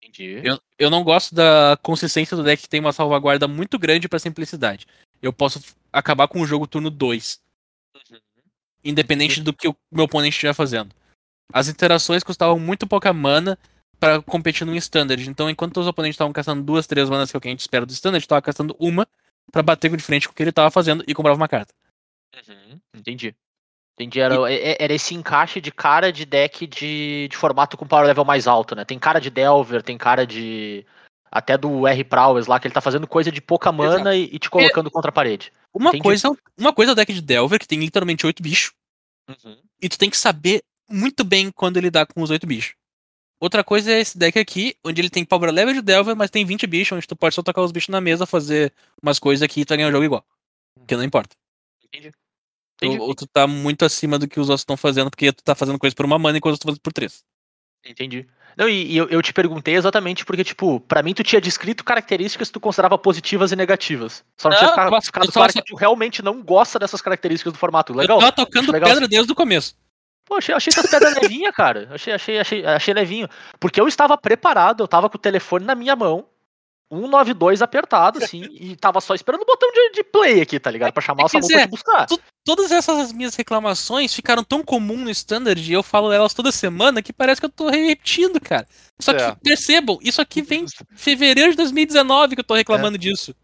[0.00, 0.40] Entendi.
[0.44, 4.18] Eu, eu não gosto da consistência do deck que tem uma salvaguarda muito grande pra
[4.18, 4.86] simplicidade.
[5.20, 5.60] Eu posso
[5.92, 7.40] acabar com o jogo turno 2.
[8.84, 10.94] Independente do que o meu oponente estiver fazendo.
[11.52, 13.58] As interações custavam muito pouca mana
[13.98, 15.28] pra competir no standard.
[15.28, 17.60] Então, enquanto os oponentes estavam gastando duas, três manas, que é o que a gente
[17.60, 19.06] espera do standard, eu tava gastando uma
[19.50, 21.74] pra bater de frente com o que ele tava fazendo e comprava uma carta.
[22.48, 23.34] Uhum, Entendi.
[23.98, 24.20] Entendi.
[24.20, 28.06] Era, é- é- era esse encaixe de cara de deck de, de formato com power
[28.06, 28.84] level mais alto, né?
[28.84, 30.86] Tem cara de Delver, tem cara de.
[31.30, 34.38] Até do R Prowess lá, que ele tá fazendo coisa de pouca mana e, e
[34.38, 35.52] te colocando contra a parede.
[35.74, 36.02] Uma Entendi.
[36.04, 38.72] coisa, uma coisa é o deck de Delver, que tem literalmente oito bichos,
[39.82, 42.74] e tu tem que saber muito bem quando lidar com os oito bichos.
[43.40, 46.44] Outra coisa é esse deck aqui, onde ele tem power level de Delver, mas tem
[46.46, 49.60] 20 bichos, onde tu pode só tocar os bichos na mesa, fazer umas coisas aqui
[49.60, 50.24] e tu vai ganhar o jogo igual.
[50.86, 51.36] Que não importa.
[51.84, 52.10] Entendi.
[52.80, 52.98] Entendi.
[53.00, 55.78] ou tu tá muito acima do que os outros estão fazendo, porque tu tá fazendo
[55.78, 57.22] coisa por uma mana enquanto eu tô fazendo por três.
[57.84, 58.26] Entendi.
[58.56, 61.84] Não, e, e eu, eu te perguntei exatamente porque, tipo, pra mim tu tinha descrito
[61.84, 64.24] características que tu considerava positivas e negativas.
[64.36, 67.52] Só não, Não, tinha ficado, ficado claro só- que tu realmente não gosta dessas características
[67.52, 67.92] do formato.
[67.92, 68.16] Legal.
[68.16, 69.76] Eu tava tocando legal pedra desde o começo.
[70.24, 71.88] Pô, achei, achei essas pedras levinhas, cara.
[71.92, 73.28] Achei, achei, achei, achei levinho.
[73.60, 76.26] Porque eu estava preparado, eu tava com o telefone na minha mão,
[76.90, 80.92] 192 apertado, assim, e tava só esperando o botão de, de play aqui, tá ligado?
[80.92, 82.06] Pra chamar o Quer Samu pra te buscar.
[82.06, 86.50] tu- Todas essas minhas reclamações ficaram tão comum no standard e eu falo elas toda
[86.50, 88.66] semana que parece que eu tô repetindo, cara.
[88.98, 89.34] Só que É.
[89.34, 93.34] percebam, isso aqui vem de fevereiro de 2019 que eu tô reclamando disso.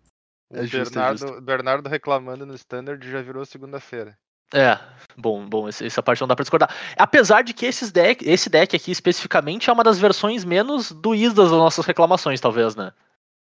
[0.50, 4.16] O É justo, é Bernardo, Bernardo reclamando no standard já virou segunda-feira.
[4.54, 4.78] É,
[5.18, 6.74] bom, bom, essa parte não dá pra discordar.
[6.96, 11.34] Apesar de que esses deck, esse deck aqui especificamente é uma das versões menos doídas
[11.34, 12.92] das nossas reclamações, talvez, né?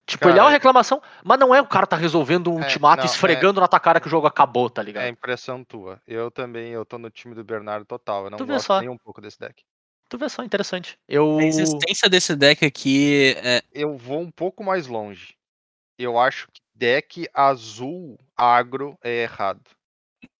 [0.05, 2.63] Tipo, ele é uma Cara, reclamação, mas não é o cara tá resolvendo um É,
[2.63, 5.05] ultimato não, esfregando na tua cara que o jogo acabou, tá ligado?
[5.05, 6.01] É impressão tua.
[6.05, 8.25] Eu também, eu tô no time do Bernardo total.
[8.25, 8.79] Eu não Tu gosto só.
[8.81, 9.63] nem um pouco desse deck.
[10.09, 10.99] Tu vê só, interessante.
[11.07, 11.37] Eu.
[11.39, 13.61] A existência desse deck aqui é.
[13.71, 15.35] Eu vou um pouco mais longe.
[15.97, 19.61] Eu acho que deck azul agro é errado.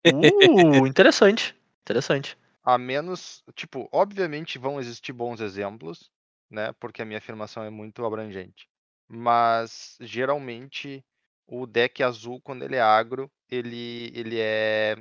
[0.05, 1.55] Uh, interessante.
[1.83, 2.37] Interessante.
[2.63, 6.09] A menos, tipo, obviamente vão existir bons exemplos,
[6.49, 6.73] né?
[6.79, 8.67] Porque a minha afirmação é muito abrangente.
[9.13, 11.01] Mas geralmente
[11.47, 14.95] o deck azul, quando ele é agro, ele, ele é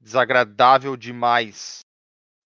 [0.00, 1.80] desagradável demais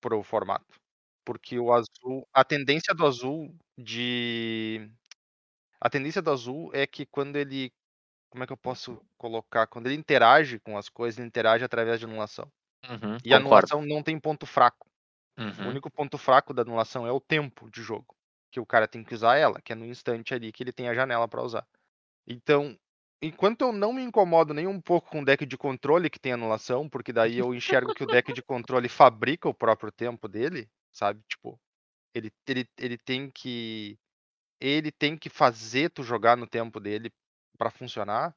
[0.00, 0.76] pro formato.
[1.24, 4.90] Porque o azul, a tendência do azul de
[5.80, 7.70] a tendência do azul é que quando ele
[8.30, 9.66] como é que eu posso colocar?
[9.68, 12.50] Quando ele interage com as coisas, ele interage através de anulação.
[12.88, 14.88] Uhum, E a anulação não tem ponto fraco.
[15.56, 15.68] O Uhum.
[15.68, 18.16] único ponto fraco da anulação é o tempo de jogo,
[18.50, 20.88] que o cara tem que usar ela, que é no instante ali que ele tem
[20.88, 21.66] a janela para usar.
[22.26, 22.78] Então,
[23.22, 26.32] enquanto eu não me incomodo nem um pouco com o deck de controle que tem
[26.32, 30.68] anulação, porque daí eu enxergo que o deck de controle fabrica o próprio tempo dele,
[30.92, 31.22] sabe?
[31.28, 31.58] Tipo,
[32.14, 33.98] ele, ele, ele tem que
[34.60, 37.12] ele tem que fazer tu jogar no tempo dele
[37.56, 38.34] para funcionar.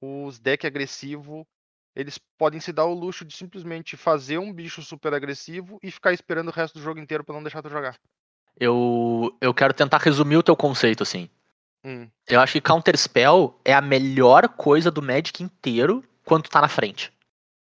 [0.00, 1.46] Os deck agressivo
[1.94, 6.12] eles podem se dar o luxo de simplesmente fazer um bicho super agressivo e ficar
[6.12, 7.98] esperando o resto do jogo inteiro pra não deixar tu jogar.
[8.58, 11.28] Eu, eu quero tentar resumir o teu conceito, assim.
[11.84, 16.50] Hum, Eu acho que Counter Spell é a melhor coisa do Magic inteiro quando tu
[16.50, 17.12] tá na frente.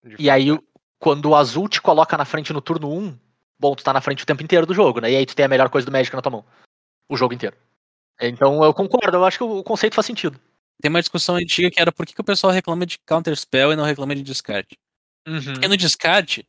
[0.04, 0.62] de E aí, o-
[0.98, 3.18] quando o azul te coloca na frente no turno 1,
[3.58, 5.10] bom, tu tá na frente o tempo inteiro do jogo, né?
[5.10, 6.44] E aí tu tem a melhor coisa do Magic na tua mão.
[7.08, 7.56] O jogo inteiro.
[8.20, 10.38] Então eu concordo, eu acho que o conceito faz sentido.
[10.80, 13.72] Tem uma discussão antiga que era por que, que o pessoal reclama de counter spell
[13.72, 14.78] e não reclama de descarte.
[15.26, 15.54] Uhum.
[15.54, 16.46] Porque no descarte,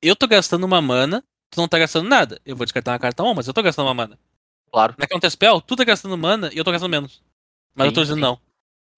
[0.00, 2.40] eu tô gastando uma mana, tu não tá gastando nada.
[2.44, 4.18] Eu vou descartar uma carta 1, mas eu tô gastando uma mana.
[4.72, 4.94] Claro.
[4.98, 7.22] Na counter spell, tu tá gastando mana e eu tô gastando menos.
[7.74, 8.22] Mas eu tô Sim, dizendo sim.
[8.22, 8.40] não.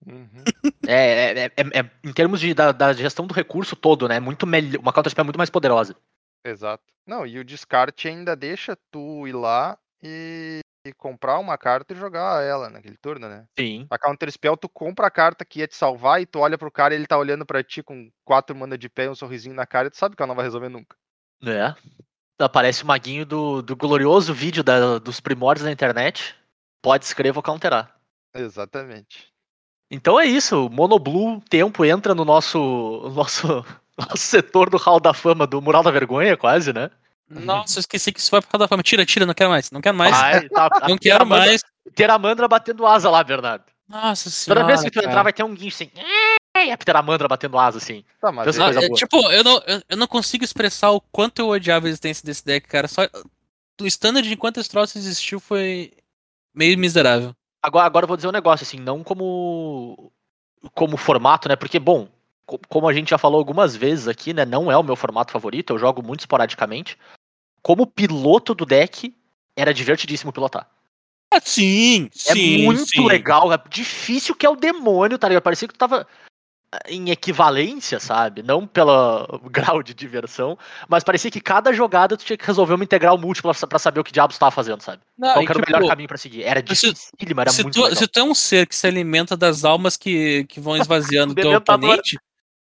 [0.07, 0.45] Uhum.
[0.87, 4.17] É, é, é- é- é- em termos de, da, da gestão do recurso todo, né?
[4.17, 4.81] é Muito melhor.
[4.81, 5.97] Uma Counter Spell é muito mais poderosa.
[6.45, 6.85] Exato.
[7.07, 11.97] Não, e o descarte ainda deixa tu ir lá e que comprar uma carta e
[11.97, 13.47] jogar ela naquele turno, né?
[13.59, 13.87] Sim.
[13.91, 16.71] A Counter Spell, tu compra a carta que ia te salvar e tu olha pro
[16.71, 19.55] cara e ele tá olhando pra ti com quatro mana de pé e um sorrisinho
[19.55, 20.97] na cara e tu sabe que ela não vai resolver nunca.
[21.45, 21.75] É.
[22.39, 26.35] Aparece o maguinho do, do glorioso vídeo da- dos primórdios da internet.
[26.83, 27.95] Pode escrever, vou counterar.
[28.35, 29.29] Exatamente.
[29.91, 30.67] Então é isso.
[30.67, 33.65] O Monoblue Tempo entra no nosso, no nosso,
[33.99, 36.91] nosso setor do Hall da Fama, do Mural da Vergonha, quase, né?
[37.29, 38.83] Nossa, eu esqueci que isso vai pro Hall da Fama.
[38.83, 39.71] Tira, tira, não quero mais.
[39.71, 40.17] Não quero mais.
[40.17, 41.63] Vai, tá, não quero mais.
[41.93, 43.65] Pteramandra batendo asa lá, Bernardo.
[43.89, 44.61] Nossa senhora.
[44.61, 45.07] Toda vez que tu cara.
[45.07, 45.91] entrar vai ter um guincho assim.
[46.57, 48.05] "É", E a Pteramandra batendo asa assim.
[48.21, 48.99] Tá, mas coisa é, boa.
[48.99, 52.45] tipo, eu não, eu, eu não consigo expressar o quanto eu odiava a existência desse
[52.45, 52.89] deck, cara.
[52.89, 53.03] Só
[53.81, 55.93] o standard enquanto esse troço existiu foi
[56.55, 57.35] meio miserável.
[57.63, 60.13] Agora, agora eu vou dizer um negócio, assim, não como
[60.75, 61.55] como formato, né?
[61.57, 62.09] Porque, bom,
[62.45, 64.45] co- como a gente já falou algumas vezes aqui, né?
[64.45, 66.99] Não é o meu formato favorito, eu jogo muito esporadicamente.
[67.63, 69.15] Como piloto do deck,
[69.57, 70.69] era divertidíssimo pilotar.
[71.33, 72.65] Ah, sim, É sim.
[72.65, 73.05] muito sim.
[73.07, 75.43] legal, é difícil que é o demônio, tá ligado?
[75.43, 76.07] Parecia que tu tava
[76.89, 78.43] em equivalência, sabe?
[78.43, 82.85] Não pelo grau de diversão, mas parecia que cada jogada tu tinha que resolver uma
[82.85, 85.03] integral múltipla pra pra saber o que diabos tu tava fazendo, sabe?
[85.17, 86.43] Não, Qual que era o tipo, melhor caminho pra seguir?
[86.43, 87.97] Era difícil, mas era se, muito tu, legal.
[87.97, 91.45] se tu é um ser que se alimenta das almas que, que vão esvaziando teu
[91.45, 91.91] Dementador.
[91.91, 92.19] oponente,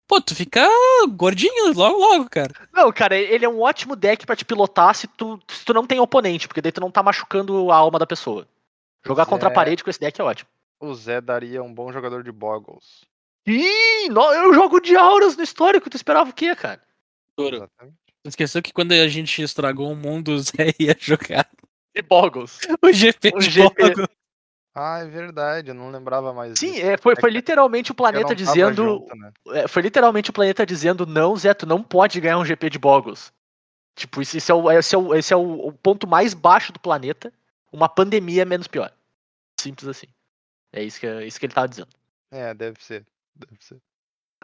[0.08, 0.68] pô, tu fica
[1.10, 2.54] gordinho logo, logo, cara.
[2.74, 5.86] Não, cara, ele é um ótimo deck pra te pilotar se tu, se tu não
[5.86, 8.48] tem oponente, porque daí tu não tá machucando a alma da pessoa.
[9.06, 10.50] Jogar contra a parede com esse deck é ótimo.
[10.80, 13.06] O Zé daria um bom jogador de Boggles.
[13.48, 16.82] Ih, no- eu jogo de auras no histórico, tu esperava o quê, cara?
[17.38, 17.98] Exatamente.
[18.24, 21.50] Tu esqueceu que quando a gente estragou o mundo, o Zé ia jogar
[21.96, 22.60] De Boggles.
[22.82, 23.96] o GP O de GP.
[23.96, 24.08] Bogo.
[24.74, 26.86] Ah, é verdade, eu não lembrava mais Sim, disso.
[26.86, 28.84] é, foi, É foi literalmente o planeta dizendo.
[28.86, 29.32] junto, né?
[29.50, 32.80] é, foi literalmente o planeta dizendo, não, Zé, tu não pode ganhar um GP de
[32.80, 33.34] Boggles.
[33.98, 36.72] Tipo, isso, isso é, o, esse é, o, esse é o, o ponto mais baixo
[36.72, 37.34] do planeta.
[37.70, 38.94] Uma pandemia é menos pior.
[39.60, 40.08] Simples assim.
[40.72, 41.90] É isso que, é isso que ele tava dizendo.
[42.32, 43.06] É, deve ser.
[43.36, 43.78] Deve ser.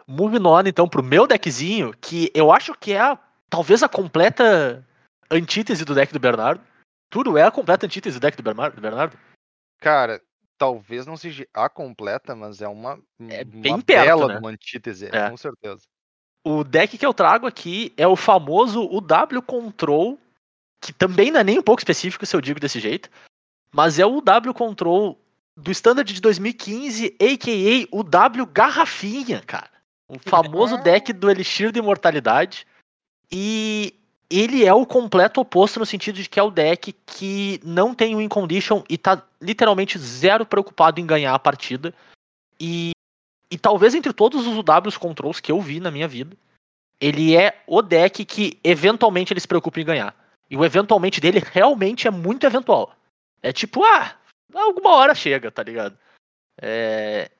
[0.06, 3.18] Moving on, então, pro meu deckzinho, que eu acho que é a-
[3.50, 4.84] talvez a completa
[5.30, 6.62] antítese do deck do Bernardo.
[7.10, 8.74] Tudo é a completa antítese do deck do Bernardo.
[8.74, 9.18] do Bernardo.
[9.80, 10.20] Cara,
[10.56, 12.98] talvez não seja a completa, mas é uma,
[13.28, 14.38] É uma bem perto, bela né?
[14.38, 15.28] uma antítese, É.
[15.30, 15.82] com certeza.
[16.44, 20.18] O deck que eu trago aqui é o famoso UW Control,
[20.80, 23.10] que também não é nem um pouco específico se eu digo desse jeito,
[23.72, 25.18] mas é o W Control
[25.58, 27.88] do Standard de 2015, a.k.a.
[27.90, 29.70] o W Garrafinha, cara.
[30.08, 32.64] O famoso deck do Elixir de Imortalidade.
[33.30, 33.92] E
[34.30, 38.16] ele é o completo oposto no sentido de que é o deck que não tem
[38.16, 41.92] win condition e tá literalmente zero preocupado em ganhar a partida.
[42.60, 42.92] E,
[43.50, 46.36] e talvez entre todos os UWs Controls que eu vi na minha vida,
[47.00, 50.14] ele é o deck que eventualmente ele se preocupa em ganhar.
[50.48, 52.94] E o eventualmente dele realmente é muito eventual.
[53.42, 54.16] É tipo, ah,
[54.54, 55.98] alguma hora chega, tá ligado?
[56.60, 57.30] É,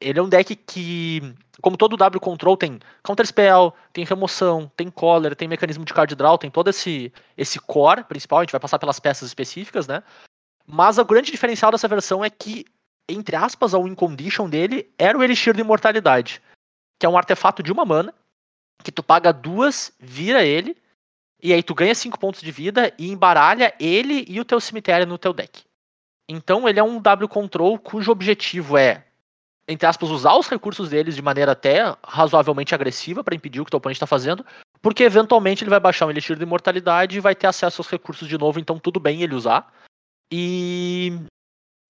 [0.00, 4.90] ele é um deck que, como todo W Control, tem Counter Spell, tem remoção, tem
[4.90, 8.60] Collar, tem mecanismo de card draw, tem todo esse, esse core principal, a gente vai
[8.60, 10.02] passar pelas peças específicas, né?
[10.66, 12.64] Mas o grande diferencial dessa versão é que,
[13.08, 16.42] entre aspas, a win condition dele era o Elixir de Imortalidade,
[16.98, 18.14] que é um artefato de uma mana,
[18.82, 20.76] que tu paga duas, vira ele,
[21.42, 25.06] e aí tu ganha cinco pontos de vida e embaralha ele e o teu cemitério
[25.06, 25.62] no teu deck.
[26.28, 29.04] Então ele é um W Control cujo objetivo é,
[29.68, 33.70] entre aspas, usar os recursos deles de maneira até razoavelmente agressiva para impedir o que
[33.70, 34.44] teu oponente está fazendo,
[34.82, 38.28] porque eventualmente ele vai baixar um Elixir de Imortalidade e vai ter acesso aos recursos
[38.28, 39.72] de novo, então tudo bem ele usar.
[40.30, 41.12] E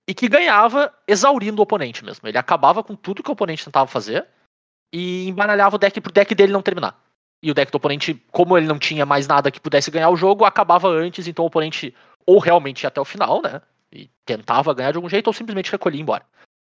[0.07, 2.29] e que ganhava exaurindo o oponente mesmo.
[2.29, 4.27] Ele acabava com tudo que o oponente tentava fazer
[4.92, 6.99] e embaralhava o deck pro deck dele não terminar.
[7.42, 10.16] E o deck do oponente, como ele não tinha mais nada que pudesse ganhar o
[10.16, 11.94] jogo, acabava antes, então o oponente
[12.27, 13.61] ou realmente ia até o final, né?
[13.94, 16.26] E tentava ganhar de algum jeito, ou simplesmente recolhia e embora.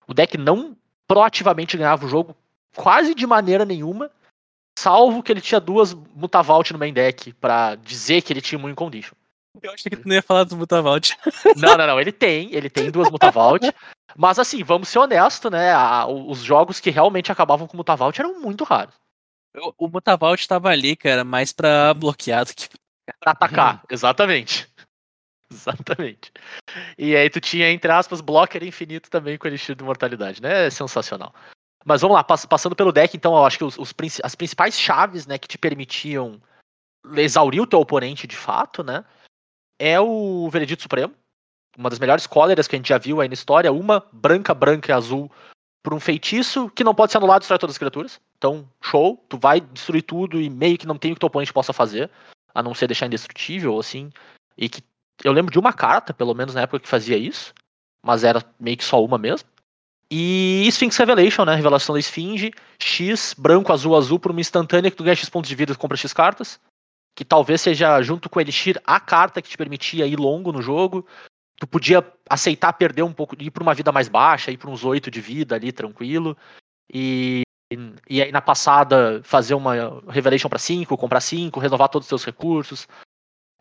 [0.07, 0.75] O deck não
[1.07, 2.35] proativamente ganhava o jogo
[2.75, 4.09] quase de maneira nenhuma,
[4.77, 8.75] salvo que ele tinha duas Mutavault no main deck pra dizer que ele tinha um
[8.75, 9.15] condition.
[9.61, 11.17] Eu achei que tu não ia falar dos Mutavault.
[11.57, 11.99] Não, não, não.
[11.99, 13.65] Ele tem, ele tem duas Mutavault.
[14.15, 15.73] Mas assim, vamos ser honestos, né?
[15.73, 18.93] a- os jogos que realmente acabavam com Mutavault eram muito raros.
[19.57, 22.69] O, o Mutavault tava ali, cara, mais pra bloquear do que.
[23.19, 24.68] Pra atacar, exatamente.
[25.51, 26.31] Exatamente.
[26.97, 30.67] E aí tu tinha, entre aspas, blocker infinito também com Elixir de Mortalidade, né?
[30.67, 31.33] É sensacional.
[31.85, 34.79] Mas vamos lá, pass- passando pelo deck, então, eu acho que os, os as principais
[34.79, 36.41] chaves, né, que te permitiam
[37.15, 39.03] exaurir o teu oponente de fato, né?
[39.79, 41.13] É o Veredito Supremo,
[41.77, 44.91] uma das melhores cóleras que a gente já viu aí na história, uma branca, branca
[44.91, 45.31] e azul
[45.81, 48.19] por um feitiço que não pode ser anulado destrói todas as criaturas.
[48.37, 51.53] Então, show, tu vai destruir tudo e meio que não tem o que teu oponente
[51.53, 52.11] possa fazer,
[52.53, 54.11] a não ser deixar indestrutível, assim,
[54.57, 54.81] e que
[55.23, 57.53] Eu lembro de uma carta, pelo menos na época, que fazia isso.
[58.03, 59.47] Mas era meio que só uma mesmo.
[60.11, 61.55] E Sphinx Revelation, né?
[61.55, 62.51] Revelação da Esfinge.
[62.79, 65.75] X, branco, azul, azul, por uma instantânea que tu ganha X pontos de vida e
[65.75, 66.59] compra X cartas.
[67.15, 70.61] Que talvez seja, junto com o Elixir, a carta que te permitia ir longo no
[70.61, 71.05] jogo.
[71.59, 74.85] Tu podia aceitar perder um pouco, ir pra uma vida mais baixa, ir pra uns
[74.85, 76.37] 8 de vida ali, tranquilo.
[76.91, 77.41] E,
[78.09, 82.23] e aí na passada fazer uma Revelation pra 5, comprar 5, renovar todos os teus
[82.23, 82.87] recursos.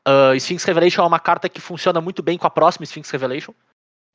[0.06, 3.52] Uh, Sphinx Revelation é uma carta que funciona muito bem com a próxima Sphinx Revelation.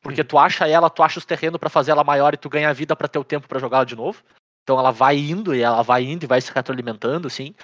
[0.02, 2.74] Porque tu acha ela, tu acha os terrenos pra fazer ela maior e tu ganha
[2.74, 4.22] vida pra ter o tempo pra jogar ela de novo.
[4.64, 7.56] Então ela vai indo e ela vai indo e vai se retroalimentando, assim.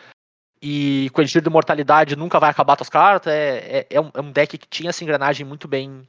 [0.61, 3.31] E com o Elixir de Mortalidade nunca vai acabar tuas cartas.
[3.31, 6.07] É, é, é, um, é um deck que tinha essa engrenagem muito bem,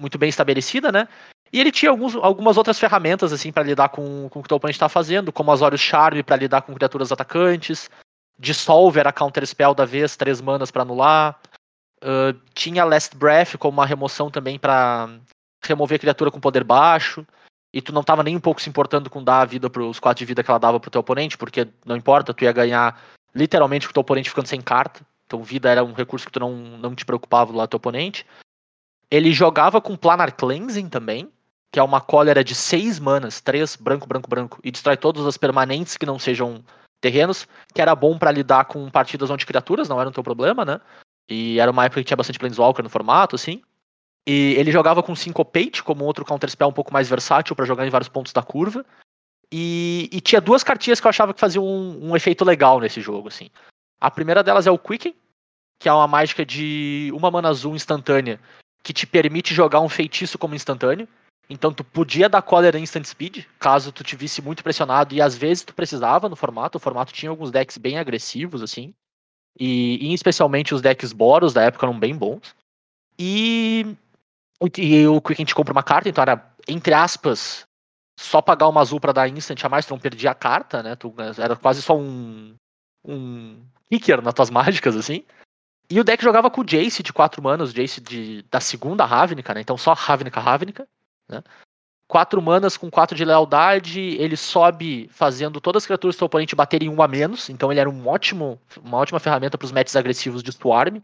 [0.00, 1.06] muito bem estabelecida, né?
[1.52, 4.48] E ele tinha alguns, algumas outras ferramentas, assim, para lidar com, com o que o
[4.48, 7.90] teu oponente tá fazendo, como Azorius Charme para lidar com criaturas atacantes.
[8.38, 11.38] Dissolve era counter spell da vez, três manas para anular.
[12.02, 15.08] Uh, tinha Last Breath como uma remoção também para
[15.64, 17.26] remover criatura com poder baixo.
[17.72, 20.20] E tu não tava nem um pouco se importando com dar a vida pros quatro
[20.20, 22.98] de vida que ela dava pro teu oponente, porque não importa, tu ia ganhar
[23.34, 25.02] literalmente com o teu oponente ficando sem carta.
[25.26, 28.24] Então vida era um recurso que tu não, não te preocupava lá do teu oponente.
[29.10, 31.30] Ele jogava com Planar Cleansing também,
[31.70, 35.36] que é uma cólera de seis manas, três branco, branco, branco, e destrói todas as
[35.36, 36.64] permanentes que não sejam
[37.00, 40.80] terrenos, que era bom para lidar com partidas onde criaturas não eram teu problema, né?
[41.28, 43.62] E era uma época que tinha bastante Planeswalker no formato, assim.
[44.26, 47.90] E ele jogava com Syncopate, como outro counterspell um pouco mais versátil para jogar em
[47.90, 48.84] vários pontos da curva.
[49.50, 53.00] E, e, tinha duas cartinhas que eu achava que faziam um, um, efeito legal nesse
[53.00, 53.48] jogo, assim.
[53.98, 55.14] A primeira delas é o Quicken,
[55.80, 58.38] que é uma mágica de uma mana azul instantânea,
[58.82, 61.08] que te permite jogar um feitiço como instantâneo.
[61.50, 65.36] Então tu podia dar cólera instant speed, caso tu te visse muito pressionado, e às
[65.36, 66.76] vezes tu precisava no formato.
[66.76, 68.94] O formato tinha alguns decks bem agressivos, assim.
[69.58, 72.54] E, e especialmente os decks Boros da época eram bem bons.
[73.18, 73.96] E,
[74.76, 77.66] e o Quicken te compra uma carta, então era, entre aspas,
[78.18, 80.96] só pagar uma azul para dar instant a mais, tu não perdia a carta, né?
[80.96, 82.54] Tu, era quase só um.
[83.04, 85.24] um kicker nas tuas mágicas, assim.
[85.90, 89.06] E o deck jogava com o Jace de 4 manas, o Jace de, da segunda
[89.06, 89.60] Ravnica, né?
[89.62, 90.86] Então só Ravnica, Ravnica.
[91.28, 91.42] Né?
[92.08, 96.56] 4 manas com 4 de lealdade, ele sobe fazendo todas as criaturas do seu oponente
[96.56, 99.94] baterem um a menos, então ele era um ótimo, uma ótima ferramenta para os matches
[99.94, 101.02] agressivos de Swarm.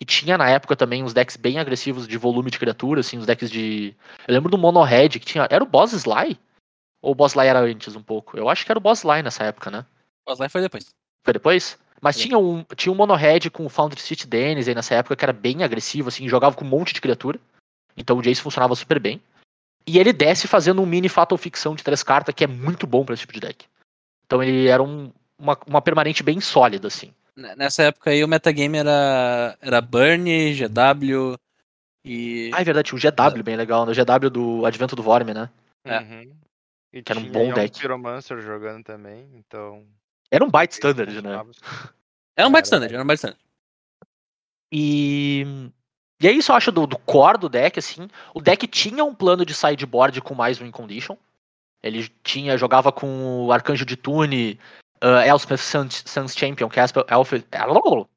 [0.00, 3.26] E tinha na época também uns decks bem agressivos de volume de criatura, assim, os
[3.26, 3.94] decks de.
[4.26, 5.46] Eu lembro do Mono Red que tinha.
[5.48, 6.36] Era o Boss Sly?
[7.00, 8.36] Ou o Boss Lie era antes um pouco?
[8.36, 9.86] Eu acho que era o Boss Lie nessa época, né?
[10.26, 10.88] O Boss Lie foi depois.
[11.24, 11.78] Foi depois?
[12.00, 15.14] Mas tinha um, tinha um Mono Red com o Foundry City Dennis aí nessa época
[15.14, 17.38] que era bem agressivo, assim, jogava com um monte de criatura.
[17.96, 19.22] Então o Jace funcionava super bem.
[19.86, 23.04] E ele desce fazendo um mini Fatal Ficção de três cartas, que é muito bom
[23.04, 23.66] para esse tipo de deck.
[24.24, 27.12] Então ele era um, uma, uma permanente bem sólida, assim.
[27.36, 31.36] Nessa época aí o metagame era, era Burn, GW
[32.04, 32.50] e.
[32.54, 33.92] Ah, é verdade, tinha o GW bem legal, né?
[33.92, 35.50] O GW do Advento do Vorme, né?
[35.84, 35.98] É.
[35.98, 36.36] Uhum.
[36.92, 37.80] E Que era um bom deck.
[37.80, 39.84] Pyromancer jogando também, então.
[40.30, 41.44] Era um byte standard, né?
[42.36, 43.44] Era um byte standard, era um byte standard.
[44.72, 45.70] E.
[46.24, 48.08] E é isso, eu acho, do, do core do deck, assim.
[48.32, 51.18] O deck tinha um plano de sideboard com mais win condition.
[51.82, 54.58] Ele tinha, jogava com o Arcanjo de Tune,
[55.02, 57.44] uh, Elspeth Suns, Suns Champion, que é Elspeth, Elspeth,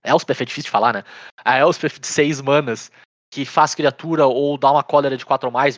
[0.06, 1.04] Elspeth é difícil de falar, né?
[1.44, 2.90] A Elspeth de 6 manas,
[3.30, 5.78] que faz criatura ou dá uma cólera de 4 ou mais,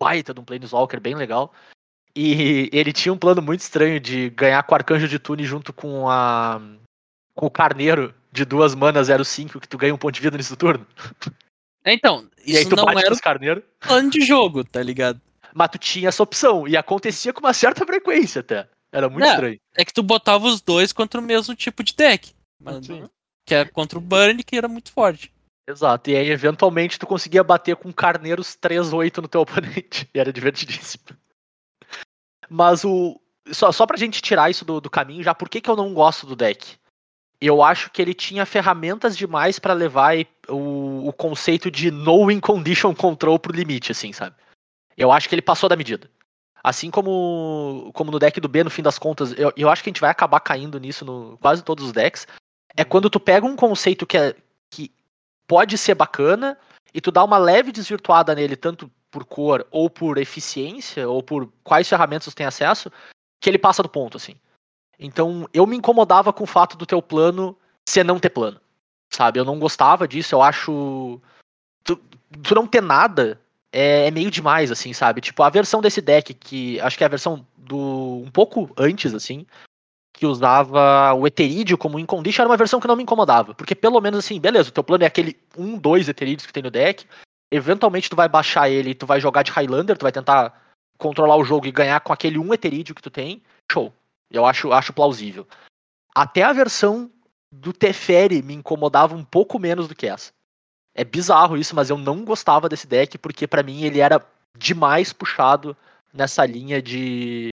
[0.00, 1.52] baita de um Planeswalker bem legal.
[2.16, 5.74] E ele tinha um plano muito estranho de ganhar com o Arcanjo de Tune junto
[5.74, 6.62] com a.
[7.34, 10.56] com o Carneiro de duas manas 05, que tu ganha um ponto de vida nesse
[10.56, 10.86] turno.
[11.90, 13.62] É, Então, E aí isso tu não bate era os carneiros.
[13.80, 15.20] plano de jogo, tá ligado?
[15.54, 16.66] Mas tu tinha essa opção.
[16.68, 18.68] E acontecia com uma certa frequência até.
[18.92, 19.30] Era muito É.
[19.30, 19.60] estranho.
[19.76, 22.32] É que tu botava os dois contra o mesmo tipo de deck.
[22.60, 22.86] Mas-.
[23.46, 25.32] Que é contra o Burn, que era muito forte.
[25.68, 26.10] Exato.
[26.10, 29.40] E aí, eventualmente, tu conseguia bater com carneiros 3-8 no teu
[29.82, 30.08] oponente.
[30.14, 31.04] E era divertidíssimo.
[32.48, 33.20] Mas o.
[33.50, 35.94] Só, só pra gente tirar isso do, do caminho, já por que, que eu não
[35.94, 36.76] gosto do deck?
[37.40, 40.14] Eu acho que ele tinha ferramentas demais pra levar
[40.48, 44.34] o, o conceito de no win condition control pro limite, assim, sabe?
[44.96, 46.10] Eu acho que ele passou da medida.
[46.62, 49.88] Assim como, como no deck do B, no fim das contas, eu, eu acho que
[49.88, 52.26] a gente vai acabar caindo nisso no quase todos os decks.
[52.76, 54.34] É quando tu pega um conceito que, é,
[54.68, 54.90] que
[55.46, 56.58] pode ser bacana
[56.92, 61.50] e tu dá uma leve desvirtuada nele, tanto por cor, ou por eficiência, ou por
[61.62, 62.90] quais ferramentas tu tem acesso,
[63.40, 64.34] que ele passa do ponto, assim.
[64.98, 67.56] Então, eu me incomodava com o fato do teu plano
[67.88, 68.60] ser não ter plano.
[69.10, 69.38] Sabe?
[69.38, 71.20] Eu não gostava disso, eu acho.
[71.84, 71.96] Tu,
[72.42, 73.40] tu não ter nada
[73.72, 75.20] é, é meio demais, assim, sabe?
[75.20, 78.22] Tipo, a versão desse deck, que acho que é a versão do.
[78.24, 79.46] um pouco antes, assim,
[80.18, 83.54] que usava o Eterídeo como incondition era uma versão que não me incomodava.
[83.54, 86.62] Porque pelo menos assim, beleza, o teu plano é aquele um, dois Eterídeos que tem
[86.62, 87.06] no deck.
[87.52, 90.60] Eventualmente tu vai baixar ele e tu vai jogar de Highlander, tu vai tentar
[90.98, 93.40] controlar o jogo e ganhar com aquele um Eterídeo que tu tem.
[93.70, 93.92] Show.
[94.30, 95.46] Eu acho, acho plausível.
[96.14, 97.10] Até a versão
[97.52, 100.32] do Teferi me incomodava um pouco menos do que essa.
[100.94, 104.24] É bizarro isso, mas eu não gostava desse deck porque pra mim ele era
[104.56, 105.76] demais puxado
[106.12, 107.50] nessa linha de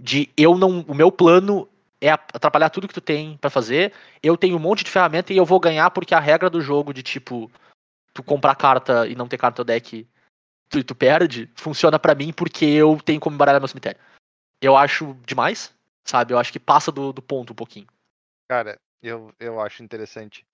[0.00, 1.68] de eu não, o meu plano
[2.00, 3.92] é atrapalhar tudo que tu tem pra fazer.
[4.22, 6.94] Eu tenho um monte de ferramenta e eu vou ganhar porque a regra do jogo
[6.94, 7.50] de tipo
[8.14, 10.08] tu comprar carta e não ter carta no deck
[10.70, 14.00] tu, tu perde, funciona pra mim porque eu tenho como baralhar meu cemitério.
[14.62, 15.74] Eu acho demais,
[16.04, 16.32] sabe?
[16.32, 17.86] Eu acho que passa do, do ponto um pouquinho.
[18.48, 20.46] Cara, eu, eu acho interessante.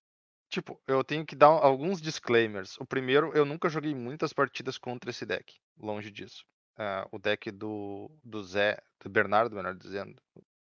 [0.49, 2.77] Tipo, eu tenho que dar alguns disclaimers.
[2.79, 5.59] O primeiro, eu nunca joguei muitas partidas contra esse deck.
[5.79, 6.45] Longe disso.
[6.79, 10.21] Ah, o deck do, do Zé, do Bernardo, melhor dizendo,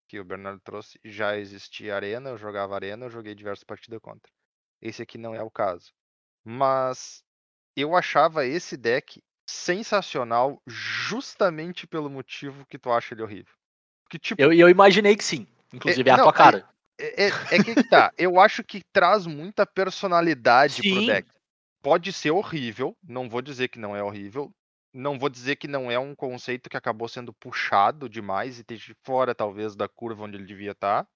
[0.09, 4.31] que o Bernardo trouxe, já existia Arena, eu jogava Arena, eu joguei diversas partidas contra.
[4.81, 5.93] Esse aqui não é o caso.
[6.45, 7.25] Mas
[7.77, 13.55] eu achava esse deck sensacional justamente pelo motivo que tu acha ele horrível.
[14.13, 15.47] Que tipo, Eu, eu imaginei que sim.
[15.73, 16.69] Inclusive, é, a não, tua cara.
[16.99, 18.13] é, é, é que tá.
[18.19, 21.07] Eu acho que traz muita personalidade pro Sim.
[21.07, 21.29] deck.
[21.81, 24.53] Pode ser horrível, não vou dizer que não é horrível.
[24.93, 28.95] Não vou dizer que não é um conceito que acabou sendo puxado demais e esteja
[29.03, 31.09] fora, talvez, da curva onde ele devia estar.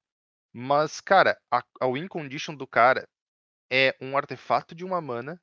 [0.51, 3.07] Mas, cara, a, a win condition do cara
[3.71, 5.39] é um artefato de uma mana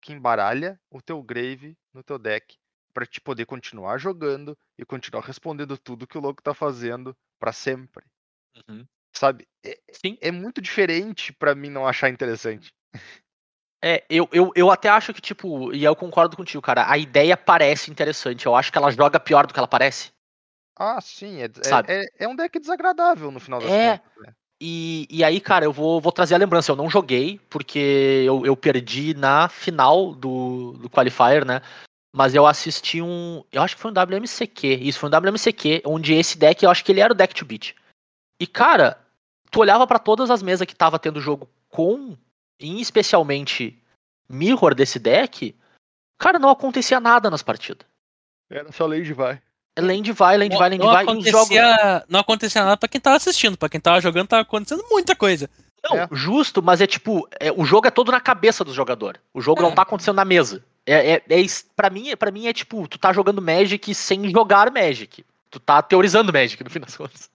[0.00, 2.56] que embaralha o teu grave no teu deck
[2.92, 7.52] pra te poder continuar jogando e continuar respondendo tudo que o louco tá fazendo pra
[7.52, 8.04] sempre.
[8.68, 8.86] Uhum.
[9.14, 9.46] Sabe?
[9.64, 10.16] É, Sim.
[10.20, 12.72] é muito diferente pra mim não achar interessante.
[13.84, 17.36] É, eu, eu, eu até acho que, tipo, e eu concordo contigo, cara, a ideia
[17.36, 18.46] parece interessante.
[18.46, 20.12] Eu acho que ela joga pior do que ela parece.
[20.76, 23.98] Ah, sim, é, é- é, é um deck desagradável no final das É.
[23.98, 24.12] contas.
[24.22, 24.34] né?
[24.64, 26.70] E, e aí, cara, eu vou, vou trazer a lembrança.
[26.70, 31.60] Eu não joguei, porque eu, eu perdi na final do, do Qualifier, né?
[32.14, 33.42] Mas eu assisti um.
[33.50, 34.74] Eu acho que foi um WMCQ.
[34.82, 37.44] Isso, foi um WMCQ, onde esse deck, eu acho que ele era o deck to
[37.44, 37.74] beat.
[38.38, 38.98] E, cara,
[39.50, 42.16] tu olhava pra todas as mesas que tava tendo jogo com,
[42.60, 43.78] em especialmente
[44.28, 45.54] Mirror desse deck,
[46.18, 47.86] cara, não acontecia nada nas partidas.
[48.50, 49.40] Era só Lady vai.
[49.74, 51.04] É Land vai, Land vai, Land vai.
[51.04, 51.46] E jogos.
[51.50, 53.56] acontecia, não acontecia nada pra quem tava assistindo.
[53.56, 55.48] Pra quem tava jogando, tava acontecendo muita coisa.
[55.82, 56.08] Não, É.
[56.12, 59.18] justo, mas é tipo, é, o jogo é todo na cabeça do jogador.
[59.32, 60.62] O jogo não tá acontecendo na mesa.
[60.86, 64.70] É, é, é pra, mim, pra mim é tipo, tu tá jogando Magic sem jogar
[64.70, 65.24] Magic.
[65.50, 67.30] Tu tá teorizando Magic, no fim das contas.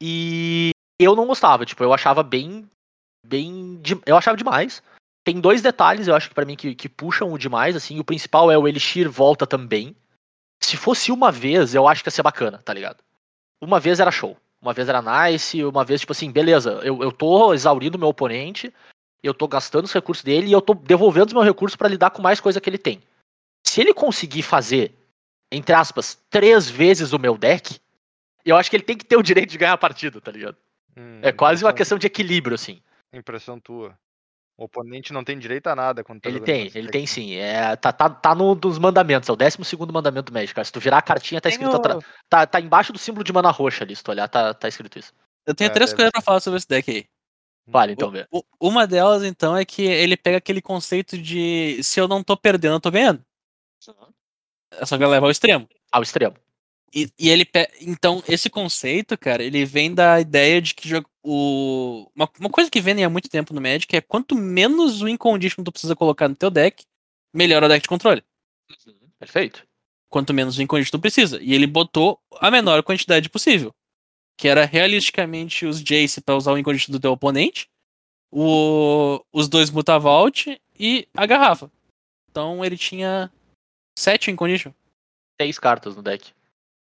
[0.00, 0.70] E
[1.00, 2.68] eu não gostava, tipo, eu achava bem.
[3.24, 3.78] bem.
[3.80, 4.82] de- eu achava demais.
[5.24, 8.00] Tem dois detalhes, eu acho que pra mim, que, que puxam o demais, assim.
[8.00, 9.94] O principal é o Elixir volta também.
[10.60, 13.02] Se fosse uma vez, eu acho que ia ser bacana, tá ligado?
[13.60, 14.36] Uma vez era show.
[14.60, 18.72] Uma vez era nice, uma vez, tipo assim, beleza, eu, eu tô exaurindo meu oponente,
[19.22, 22.10] eu tô gastando os recursos dele e eu tô devolvendo os meus recursos pra lidar
[22.10, 23.00] com mais coisa que ele tem.
[23.64, 24.92] Se ele conseguir fazer,
[25.50, 27.78] entre aspas, três vezes o meu deck,
[28.44, 30.56] eu acho que ele tem que ter o direito de ganhar a partida, tá ligado?
[30.96, 32.82] Hum, É quase uma questão de equilíbrio, assim.
[33.12, 33.96] Impressão tua.
[34.58, 37.34] O oponente não tem direito a nada quando tá Ele tem, ele tem sim.
[37.34, 40.64] É, tá, tá, tá no dos mandamentos, é o 12 segundo mandamento do Magic, cara.
[40.64, 42.04] Se tu virar a cartinha, tá escrito Tenho- atrás.
[42.28, 44.98] Tá, tá embaixo do símbolo de mana roxa ali, se tu olhar, tá, tá escrito
[44.98, 45.12] isso.
[45.46, 47.06] Eu tenho É, três coisas pra falar sobre esse deck aí.
[47.66, 48.28] Vale, então, ver.
[48.60, 52.74] Uma delas, então, é que ele pega aquele conceito de se eu não tô perdendo,
[52.74, 53.24] eu tô ganhando.
[54.72, 55.68] É só que leva ao extremo.
[55.90, 56.34] Ao extremo.
[56.94, 60.88] E, e ele pe- então esse conceito, cara, ele vem da ideia de que
[61.22, 65.08] o uma, uma coisa que vendem há muito tempo no Magic é quanto menos o
[65.08, 66.84] incondition tu precisa colocar no teu deck,
[67.32, 68.22] melhor o deck de controle.
[69.18, 69.66] Perfeito.
[70.10, 71.40] Quanto menos o incondition tu precisa.
[71.40, 73.74] E ele botou a menor quantidade possível,
[74.42, 77.70] que era realisticamente os Jace pra usar o incondition do teu oponente,
[78.28, 81.70] o, os dois Mutavault e a garrafa.
[82.28, 83.30] Então ele tinha
[83.96, 84.72] sete incondition.
[85.40, 86.32] Seis cartas no deck.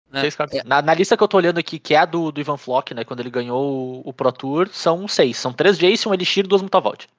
[0.09, 0.21] né?
[0.21, 0.63] Seis cartas.
[0.63, 2.93] Na, na lista que eu tô olhando aqui, que é a do, do Ivan Flock,
[2.93, 3.03] né?
[3.03, 5.35] Quando ele ganhou o, o Pro Tour, são seis.
[5.35, 7.09] São três Jace, um Elixir e duas Mutavault.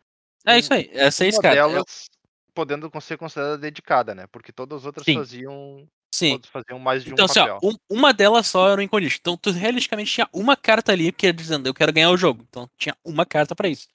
[0.46, 1.70] É isso aí, é seis Uma cartas.
[1.70, 2.10] delas
[2.54, 4.26] podendo ser considerada dedicada, né?
[4.26, 5.16] Porque todas as outras Sim.
[5.16, 6.32] faziam, Sim.
[6.38, 7.58] todas faziam mais de Então, um assim, papel.
[7.62, 9.18] ó, um- uma delas só era o incondition.
[9.20, 12.44] Então, tu realisticamente tinha uma carta ali, que dizendo, eu quero ganhar o jogo.
[12.48, 13.88] Então, tinha uma carta pra isso.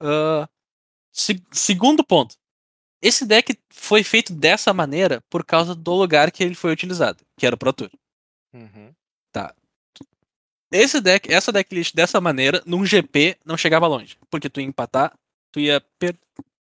[0.00, 0.48] Ah,
[1.12, 2.36] se- segundo ponto.
[3.02, 7.46] Esse deck foi feito dessa maneira por causa do lugar que ele foi utilizado, que
[7.46, 7.90] era o Pro Tour.
[8.54, 8.92] Uhum.
[10.70, 14.18] Esse deck, essa decklist dessa maneira, num GP, não chegava longe.
[14.30, 15.16] Porque tu ia empatar,
[15.50, 16.14] tu ia, per...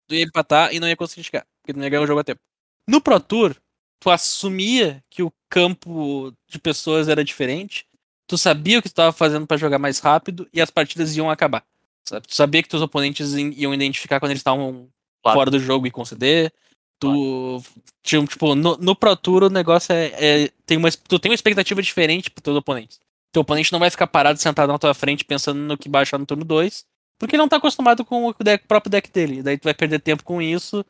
[0.08, 1.46] tu ia empatar e não ia conseguir chegar.
[1.62, 2.40] Porque tu não ia ganhar o jogo a tempo.
[2.88, 3.54] No Pro Tour,
[4.00, 7.86] tu assumia que o campo de pessoas era diferente.
[8.26, 11.30] tu sabia o que tu tava fazendo pra jogar mais rápido e as partidas iam
[11.30, 11.62] acabar.
[12.04, 12.26] Sabe?
[12.26, 14.88] Tu sabia que teus oponentes iam identificar quando eles estavam
[15.22, 15.38] Claro.
[15.38, 16.50] fora do jogo e conceder.
[16.98, 17.62] Tu,
[18.02, 20.06] tinha, tipo, no, no Pro Tour o negócio é,
[20.44, 22.98] é- tem uma, tu tem uma expectativa diferente pro teu oponente.
[23.32, 26.24] Teu oponente não vai ficar parado sentado na tua frente pensando no que baixar no
[26.26, 26.84] turno 2,
[27.18, 29.42] porque ele não tá acostumado com o deck- próprio deck dele.
[29.42, 30.84] Daí tu vai perder tempo com isso.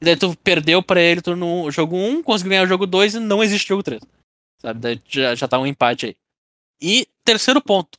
[0.00, 2.86] E daí tu perdeu pra ele turno um, jogo 1, um, conseguiu ganhar o jogo
[2.86, 4.00] 2 e não existe jogo 3.
[4.58, 4.80] Sabe?
[4.80, 6.16] Daí já, já tá um empate aí.
[6.80, 7.98] E terceiro ponto.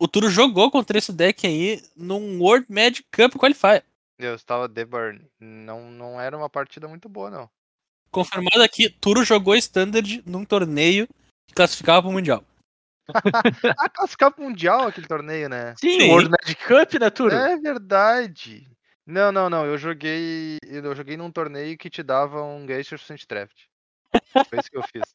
[0.00, 3.84] O Turo jogou contra esse deck aí num World Magic Cup Qualifier.
[4.18, 5.24] Eu estava The Burn.
[5.40, 7.50] Não, não era uma partida muito boa, não.
[8.10, 11.08] Confirmado aqui, Turo jogou Standard num torneio
[11.46, 12.44] que classificava pro Mundial.
[13.78, 15.74] Ah, classificar pro Mundial aquele torneio, né?
[15.78, 16.08] Sim, Sim.
[16.08, 17.34] o World Magic Cup, né, Turo?
[17.34, 18.68] É verdade.
[19.06, 19.66] Não, não, não.
[19.66, 20.58] Eu joguei.
[20.62, 23.64] Eu joguei num torneio que te dava um Geisha Sand Draft.
[24.48, 25.14] Foi isso que eu fiz.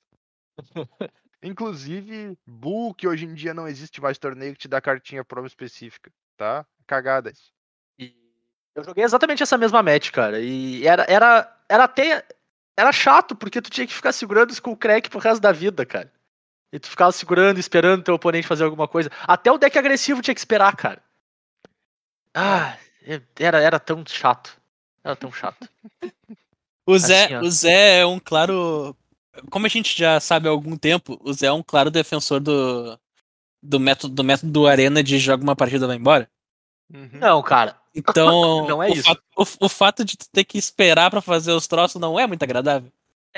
[1.42, 5.48] Inclusive, Bull, que hoje em dia não existe mais torneio que te dá cartinha prova
[5.48, 6.66] específica, tá?
[6.86, 7.52] Cagada isso.
[8.78, 10.40] Eu joguei exatamente essa mesma match, cara.
[10.40, 12.24] E era, era, era até.
[12.78, 15.84] Era chato, porque tu tinha que ficar segurando o Skull Crack pro resto da vida,
[15.84, 16.14] cara.
[16.72, 19.10] E tu ficava segurando, esperando teu oponente fazer alguma coisa.
[19.24, 21.02] Até o deck agressivo tinha que esperar, cara.
[22.36, 22.78] Ah,
[23.40, 24.60] era, era tão chato.
[25.04, 25.70] Era tão chato.
[26.86, 28.96] O Zé, Assim, o Zé é um claro.
[29.52, 32.98] Como a gente já sabe há algum tempo, o Zé é um claro defensor do,
[33.62, 36.30] do, método, do método do Arena de joga uma partida e vai embora.
[36.94, 37.10] Uhum.
[37.14, 37.78] Não, cara.
[37.94, 39.04] Então, Não é o, isso.
[39.04, 42.26] Fato, o, o fato de tu ter que esperar pra fazer os troços não é
[42.26, 42.92] muito agradável.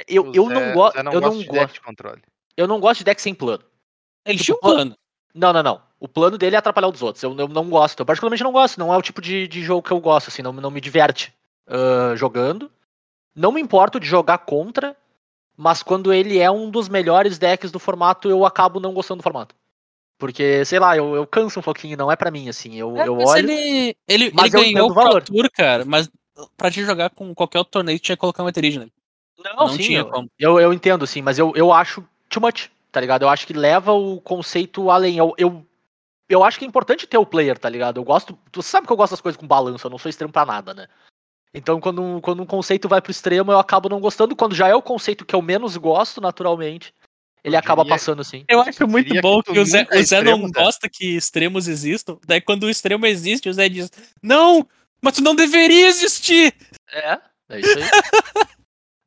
[0.08, 0.96] Eu, eu Zé- não gosto.
[0.98, 1.74] Zé não Eu gosta não de deck gosto.
[1.74, 2.22] de controle.
[2.56, 3.64] Eu não gosto de deck sem plano.
[4.26, 4.98] Ele Tipo, tinha um plano.
[5.34, 5.82] Não, não, não.
[6.00, 7.24] O plano dele é atrapalhar o dos outros.
[7.24, 8.00] Eu, eu não gosto.
[8.00, 8.80] Eu particularmente não gosto.
[8.80, 10.42] Não é o tipo de, de jogo que eu gosto, assim.
[10.42, 11.34] Não, não me diverte
[11.68, 12.72] ah, jogando.
[13.36, 14.96] Não me importo de jogar contra.
[15.56, 19.24] Mas quando ele é um dos melhores decks do formato, eu acabo não gostando do
[19.24, 19.54] formato.
[20.18, 21.98] Porque, sei lá, eu, eu canso um pouquinho.
[21.98, 22.76] Não é pra mim, assim.
[22.76, 23.50] Eu, É, eu mas olho.
[23.50, 25.22] ele, ele, Mas ele ganhou o valor.
[25.22, 26.10] Tour, cara, mas
[26.56, 28.92] pra te jogar com qualquer outro torneio, tinha que colocar uma Eterid nele.
[29.38, 30.30] Não, não sim, tinha eu, como.
[30.38, 33.22] eu, eu entendo, sim, mas eu, eu acho too much, tá ligado?
[33.22, 35.18] Eu acho que leva o conceito além.
[35.18, 35.66] Eu, eu,
[36.30, 37.98] eu acho que é importante ter o player, tá ligado?
[38.00, 38.38] Eu gosto.
[38.52, 40.74] Tu sabe que eu gosto das coisas com balanço, eu não sou extremo pra nada,
[40.74, 40.88] né?
[41.54, 44.36] Então, quando, um- quando um conceito vai pro extremo, eu acabo não gostando.
[44.36, 46.94] Quando já é o conceito que eu menos gosto, naturalmente,
[47.44, 48.46] ele Eu acaba diria- passando assim.
[48.48, 50.54] Eu acho muito bom que que, o Zé, é o Zé não extremo, Zé.
[50.64, 52.20] gosta que extremos existam.
[52.28, 53.90] Daí quando o extremo existe, o Zé diz:
[54.22, 54.68] Não,
[55.02, 56.54] mas tu não deveria existir!
[56.92, 57.20] É,
[57.50, 57.84] é isso aí.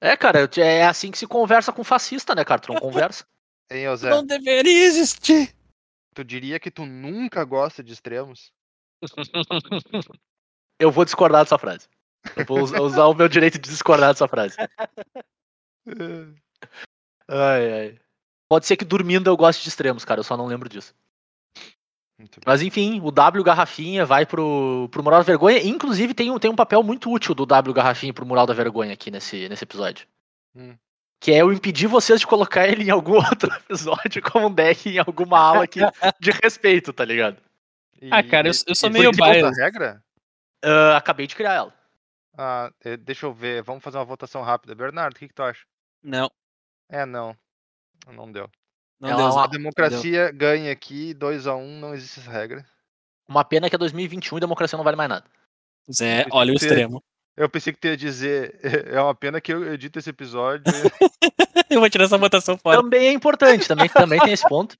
[0.00, 2.60] é, cara, é assim que se conversa com fascista, né, cara?
[2.60, 3.24] Tu não conversa.
[3.70, 4.10] Hein, ô Tu Zé?
[4.10, 5.54] não deveria existir!
[6.14, 8.52] Tu diria que tu nunca gosta de extremos?
[10.78, 11.88] Eu vou discordar dessa frase.
[12.36, 14.56] Eu vou us- usar o meu direito de discordar dessa frase.
[17.28, 18.00] Ai, ai.
[18.48, 20.20] Pode ser que dormindo eu goste de extremos, cara.
[20.20, 20.94] Eu só não lembro disso.
[22.46, 25.58] Mas enfim, o W Garrafinha vai pro, pro Mural da Vergonha.
[25.64, 28.92] Inclusive, tem um, tem um papel muito útil do W Garrafinha pro Mural da Vergonha
[28.92, 30.06] aqui nesse, nesse episódio.
[30.54, 30.76] Hum.
[31.22, 34.88] Que é eu impedir vocês de colocar ele em algum outro episódio como um deck
[34.88, 35.78] em alguma ala aqui
[36.20, 37.36] de respeito, tá ligado?
[38.10, 39.54] Ah, cara, eu- E- eu sou e meio biased.
[39.56, 40.02] regra?
[40.64, 41.74] Ah, acabei de criar ela.
[42.36, 43.62] Ah, eh, deixa eu ver.
[43.62, 44.74] Vamos fazer uma votação rápida.
[44.74, 45.64] Bernardo, o que, que tu acha?
[46.02, 46.28] Não,
[46.90, 47.36] É, não.
[48.12, 48.50] Não deu.
[48.98, 49.38] não Ela deu.
[49.40, 52.66] é A democracia ganha aqui, 2x1, não existe essa regra.
[53.28, 55.24] Uma pena que é 2021 e democracia não vale mais nada.
[55.92, 57.02] Zé, olha o extremo.
[57.36, 58.58] Eu pensei que tu ia dizer,
[58.92, 60.64] é uma pena que eu edito esse episódio.
[61.70, 62.76] Eu vou tirar essa votação fora.
[62.82, 64.76] Também é importante, também, também tem esse ponto.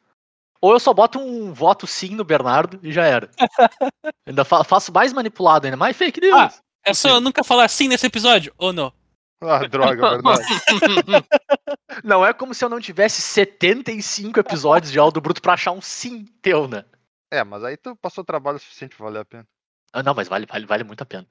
[0.60, 3.30] Ou eu só boto um voto sim no Bernardo e já era.
[4.26, 6.34] Ainda fa- faço mais manipulado ainda, mais fake news.
[6.38, 6.52] Ah,
[6.84, 8.92] É só eu nunca falar assim nesse episódio, ou não?
[9.40, 10.44] ah, droga, Bernardo.
[12.04, 15.80] não é como se eu não tivesse 75 episódios de Aldo Bruto pra achar um
[15.80, 16.84] sim teu, né?
[17.32, 19.46] É, mas aí tu passou trabalho suficiente pra valer a pena.
[19.92, 21.26] Ah, não, mas vale, vale, vale muito a pena.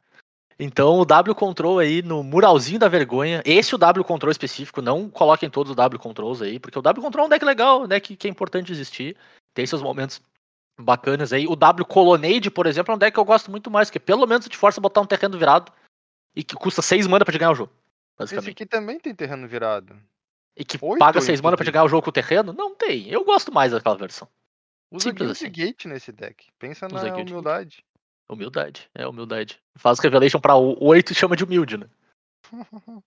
[0.60, 3.42] Então o W Control aí no muralzinho da vergonha.
[3.46, 7.04] Esse o W Control específico, não coloquem todos os W Controls aí, porque o W
[7.04, 9.16] Control é um deck legal, um deck que é importante existir.
[9.54, 10.22] Tem seus momentos
[10.80, 11.48] bacanas aí.
[11.48, 14.28] O W Colonnade, por exemplo, é um deck que eu gosto muito mais, porque pelo
[14.28, 15.72] menos te força a botar um terreno virado
[16.36, 17.72] e que custa 6 mana pra te ganhar o jogo.
[17.72, 18.52] Esse Basicamente.
[18.52, 19.96] aqui também tem terreno virado.
[20.56, 22.54] E que Oito, paga 6 mana pra te ganhar o jogo com o terreno?
[22.54, 23.08] Não tem.
[23.10, 24.28] Eu gosto mais daquela versão.
[24.92, 25.50] Usa Simples assim.
[25.50, 26.48] Gate nesse deck.
[26.60, 27.84] Pensa na humildade.
[28.32, 28.90] Humildade.
[28.96, 29.60] É humildade.
[29.78, 31.90] Faz Revelation pra 8 e chama de humilde, né?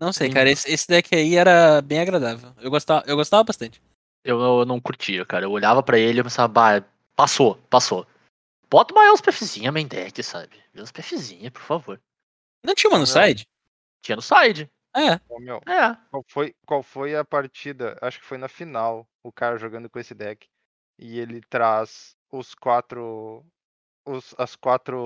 [0.00, 0.34] Não sei, Sim.
[0.34, 0.50] cara.
[0.50, 2.52] Esse, esse deck aí era bem agradável.
[2.60, 3.80] Eu gostava, eu gostava bastante.
[4.24, 5.44] Eu, eu não curtia, cara.
[5.44, 6.84] Eu olhava pra ele e pensava, bah,
[7.14, 8.06] passou, passou.
[8.68, 10.56] Bota uma Elspethzinha main deck, sabe?
[10.74, 12.00] Elspethzinha, por favor.
[12.64, 13.46] Não tinha uma no side?
[14.02, 14.68] Tinha no side.
[14.96, 15.20] É.
[15.28, 15.94] Ô, meu, É.
[16.10, 17.96] qual foi, qual foi a partida?
[18.00, 20.46] Acho que foi na final, o cara jogando com esse deck.
[20.98, 23.44] e ele traz os quatro.
[24.06, 24.98] Os, as quatro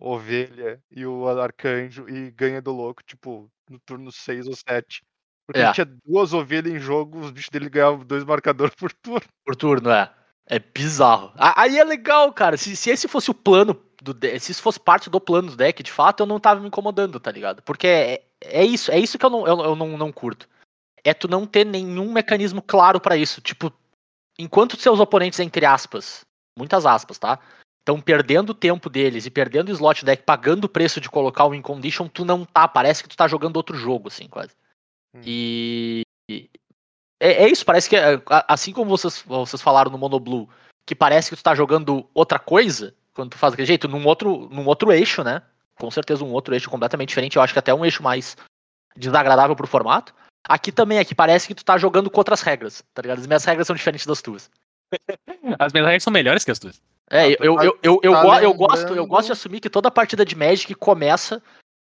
[0.00, 5.02] ovelha e o arcanjo e ganha do louco, tipo, no turno 6 ou 7.
[5.46, 5.64] Porque É.
[5.64, 9.28] ele tinha duas ovelhas em jogo, os bichos dele ganhavam dois marcadores por turno.
[9.44, 10.12] Por turno, é.
[10.48, 11.32] É bizarro.
[11.36, 12.56] Aí é legal, cara.
[12.56, 15.56] Se, se esse fosse o plano do deck, se isso fosse parte do plano do
[15.56, 17.62] deck, de fato, eu não tava me incomodando, tá ligado?
[17.62, 20.48] Porque é, é isso, é isso que eu não, eu, eu não, não curto.
[21.04, 23.40] É tu não ter nenhum mecanismo claro pra isso.
[23.40, 23.72] Tipo,
[24.38, 26.24] enquanto seus oponentes, entre aspas,
[26.56, 27.40] muitas aspas, tá?
[27.86, 31.44] Estão perdendo o tempo deles e perdendo o slot deck, pagando o preço de colocar
[31.44, 32.66] o win condition, tu não tá.
[32.66, 34.50] Parece que tu tá jogando outro jogo, assim, quase.
[35.14, 35.20] Hum.
[35.24, 36.02] E.
[37.20, 37.94] É, é isso, parece que.
[37.94, 40.48] é, Assim como vocês, vocês falaram no Monoblue,
[40.84, 44.48] que parece que tu tá jogando outra coisa, quando tu faz daquele jeito, num outro,
[44.50, 45.40] num outro eixo, né?
[45.78, 47.36] Com certeza um outro eixo completamente diferente.
[47.36, 48.36] Eu acho que até um eixo mais
[48.96, 50.12] desagradável pro formato.
[50.48, 53.20] Aqui também, aqui parece que tu tá jogando com outras regras, tá ligado?
[53.20, 54.50] As minhas regras são diferentes das tuas.
[55.56, 56.82] As minhas regras são melhores que as tuas.
[57.10, 59.26] É, Ah, eu, tu eu, tá- eu, eu, eu, tá go- eu gosto, eu gosto
[59.26, 61.42] de assumir que toda partida de Magic começa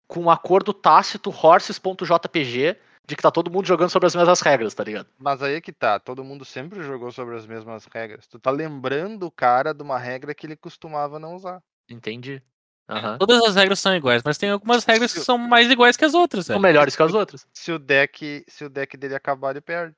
[0.07, 2.76] com um acordo tácito horses.jpg
[3.07, 5.07] de que tá todo mundo jogando sobre as mesmas regras, tá ligado?
[5.17, 8.28] Mas aí é que tá, todo mundo sempre jogou sobre as mesmas regras.
[8.28, 11.61] Tu tá lembrando o cara de uma regra que ele costumava não usar.
[11.89, 12.41] Entendi.
[12.89, 13.17] Aham.
[13.17, 16.13] Todas as regras são iguais, mas tem algumas regras que são mais iguais que as
[16.13, 17.47] outras, São melhores que as outras.
[17.53, 19.95] Se o deck, se o deck dele acabar, ele perde.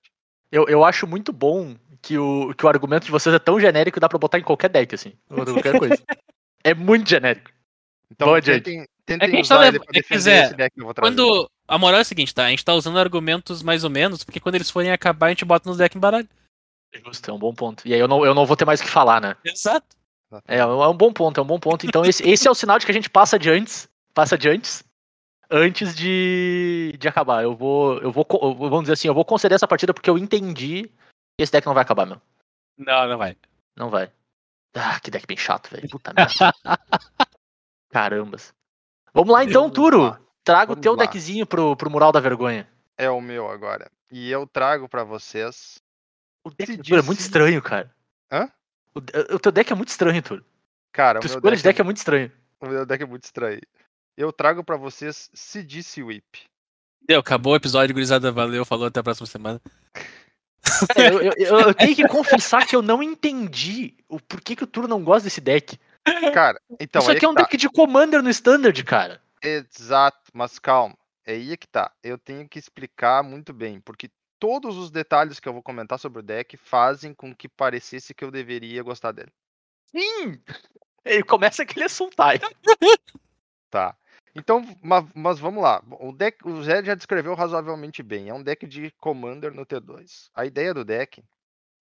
[0.54, 3.96] Eu, eu acho muito bom que o, que o argumento de vocês é tão genérico
[3.96, 5.14] que dá pra botar em qualquer deck, assim.
[5.28, 5.98] Qualquer coisa.
[6.64, 7.50] é muito genérico.
[8.12, 8.62] Então Boa, gente.
[8.62, 10.86] tentem, É tentem que a gente tá é que, defender Zé, esse deck que eu
[10.86, 11.12] vou trazer.
[11.12, 11.50] Quando.
[11.68, 12.46] A moral é a seguinte, tá?
[12.46, 15.44] A gente tá usando argumentos mais ou menos, porque quando eles forem acabar, a gente
[15.44, 16.30] bota nos decks em baralho.
[17.04, 17.88] Justo, é um bom ponto.
[17.88, 19.36] E aí eu não, eu não vou ter mais o que falar, né?
[19.44, 19.88] Exato.
[20.48, 21.88] É, é um bom ponto, é um bom ponto.
[21.88, 24.50] Então esse, esse é o sinal de que a gente passa de antes, passa de
[24.50, 24.84] antes,
[25.54, 27.44] antes de, de acabar.
[27.44, 28.26] Eu vou, eu vou,
[28.58, 31.74] vamos dizer assim, eu vou conceder essa partida porque eu entendi que esse deck não
[31.76, 32.20] vai acabar, meu.
[32.78, 33.38] Não, não vai.
[33.76, 34.12] Não vai.
[34.76, 35.88] Ah, que deck bem chato, velho.
[35.88, 36.52] Puta merda.
[37.92, 38.54] Carambas.
[39.14, 40.02] Vamos lá então, Vamos Turo.
[40.02, 40.20] lá.
[40.44, 40.98] Traga o Vamos teu lá.
[40.98, 42.68] deckzinho pro, pro Mural da Vergonha.
[42.98, 43.90] É o meu agora.
[44.12, 45.80] E eu trago pra vocês.
[46.44, 47.94] O deck do Turo é muito estranho, cara.
[48.32, 48.50] Hã?
[48.96, 49.00] O,
[49.36, 50.44] o teu deck é muito estranho, Turo.
[50.92, 52.32] Cara, o Tua meu, escolha deck, de deck é muito estranho.
[52.60, 53.62] o meu deck é muito estranho.
[54.18, 56.42] Eu trago pra vocês Se Disse Whip.
[57.08, 58.32] Deu, acabou o episódio, gurizada.
[58.32, 59.62] Valeu, falou, até a próxima semana.
[60.96, 64.68] É, eu, eu- eu- tenho que confessar que eu não entendi o porquê que o
[64.68, 65.78] Turo não gosta desse deck.
[66.34, 67.02] Cara, então.
[67.02, 67.42] Isso aqui é um tá.
[67.42, 69.22] deck de Commander no Standard, cara.
[69.42, 70.98] Exato, mas calma.
[71.26, 71.92] É aí que tá.
[72.02, 74.10] Eu tenho que explicar muito bem, porque
[74.40, 78.24] todos os detalhes que eu vou comentar sobre o deck fazem com que parecesse que
[78.24, 79.32] eu deveria gostar dele.
[79.92, 80.42] Sim!
[81.06, 82.40] Ele começa que ele é Sultai.
[83.70, 83.96] Tá.
[84.36, 85.84] Então, ma- mas, vamos lá.
[86.00, 88.30] O deck, o Zé já descreveu razoavelmente bem.
[88.30, 90.30] É um deck de Commander no T2.
[90.34, 91.24] A ideia do deck,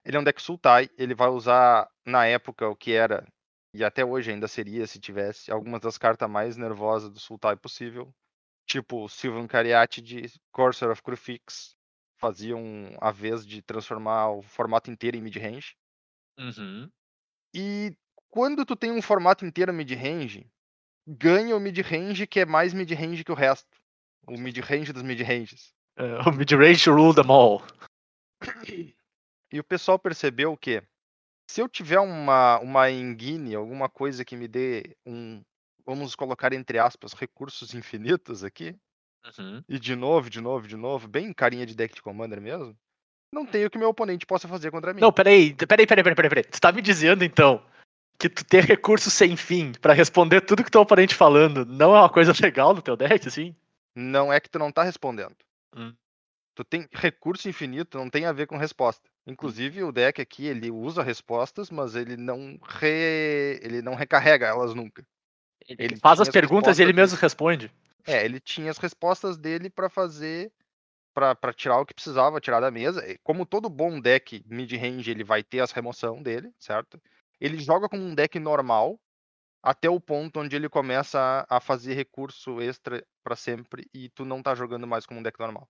[0.04, 0.90] ele é um deck Sultai.
[0.98, 3.26] Ele vai usar na época o que era
[3.74, 8.14] e até hoje ainda seria se tivesse algumas das cartas mais nervosas do Sultai possível,
[8.66, 11.74] tipo Sylvan Cariate de Courser of Crufix,
[12.18, 12.60] faziam
[13.00, 15.74] a vez de transformar o formato inteiro em mid-range.
[16.38, 16.90] Uhum.
[17.54, 17.96] E
[18.30, 20.46] quando tu tem um formato inteiro mid-range,
[21.06, 23.68] ganha o mid-range que é mais mid-range que o resto.
[24.26, 25.72] O mid-range dos mid-ranges.
[25.96, 27.62] É, o midrange rule them all.
[29.52, 30.82] E o pessoal percebeu que
[31.46, 35.42] se eu tiver uma, uma engine, alguma coisa que me dê um,
[35.84, 38.74] vamos colocar entre aspas, recursos infinitos aqui,
[39.38, 39.62] Uhum.
[39.68, 42.76] e de novo, de novo, de novo, bem carinha de deck de Commander mesmo,
[43.32, 45.00] não tem o que meu oponente possa fazer contra mim.
[45.00, 46.44] Não, peraí, peraí, peraí, peraí, peraí, peraí.
[46.44, 47.64] Tu tá me dizendo então
[48.28, 51.98] que tu ter recursos sem fim pra responder tudo que teu oponente falando não é
[52.00, 53.54] uma coisa legal no teu deck, assim?
[53.94, 55.36] Não é que tu não tá respondendo.
[55.76, 55.94] Hum.
[56.54, 59.08] Tu tem recurso infinito, não tem a ver com resposta.
[59.26, 63.58] Inclusive o deck aqui, ele usa respostas, mas ele não re...
[63.62, 65.04] ele não recarrega elas nunca.
[65.68, 67.72] Ele, Ele faz as as perguntas e ele mesmo responde.
[68.06, 70.52] É, ele tinha as respostas dele pra fazer
[71.14, 73.02] pra pra tirar o que precisava tirar da mesa.
[73.22, 77.00] Como todo bom deck mid-range, ele vai ter as remoção dele, certo?
[77.42, 79.00] Ele joga como um deck normal
[79.62, 84.24] até o ponto onde ele começa a, a fazer recurso extra pra sempre e tu
[84.24, 85.68] não tá jogando mais como um deck normal.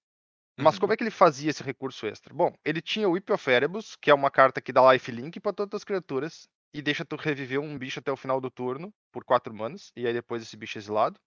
[0.60, 0.78] Mas Uhum.
[0.78, 2.34] como é que ele fazia esse recurso extra?
[2.34, 5.52] Bom, ele tinha o Whip of Erebus, que é uma carta que dá lifelink pra
[5.52, 9.24] todas as criaturas e deixa tu reviver um bicho até o final do turno por
[9.24, 11.20] 4 manas, e aí depois esse bicho é exilado.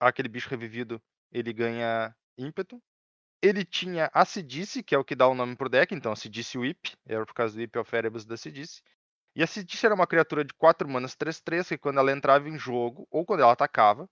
[0.00, 2.82] Aquele bicho revivido, ele ganha ímpeto.
[3.42, 6.16] Ele tinha a Sidice, que é o que dá o nome pro deck, então a
[6.16, 8.82] Sidice Whip, era por causa do Whip of Erebus da Sidice.
[9.36, 12.58] E a Sidice era uma criatura de 4 manas 3-3, que quando ela entrava em
[12.58, 14.08] jogo, ou quando ela atacava,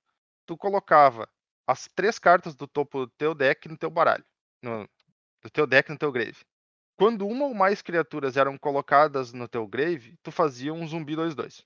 [0.47, 1.29] tu colocava
[1.67, 4.25] as três cartas do topo do teu deck no teu baralho.
[4.63, 4.89] No,
[5.43, 6.45] do teu deck no teu grave.
[6.97, 11.65] quando uma ou mais criaturas eram colocadas no teu grave, tu fazia um zumbi 2-2.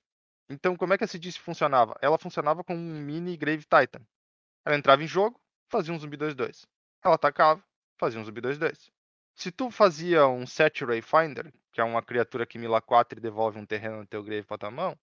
[0.49, 1.97] Então, como é que a Sidice funcionava?
[2.01, 4.07] Ela funcionava como um mini Grave Titan.
[4.65, 6.67] Ela entrava em jogo, fazia um zumbi 2-2.
[7.05, 7.63] Ela atacava,
[7.99, 8.91] fazia um zumbi 2-2.
[9.37, 13.59] Se tu fazia um Set Finder, que é uma criatura que mila 4 e devolve
[13.59, 14.99] um terreno no teu grave pra tua mão,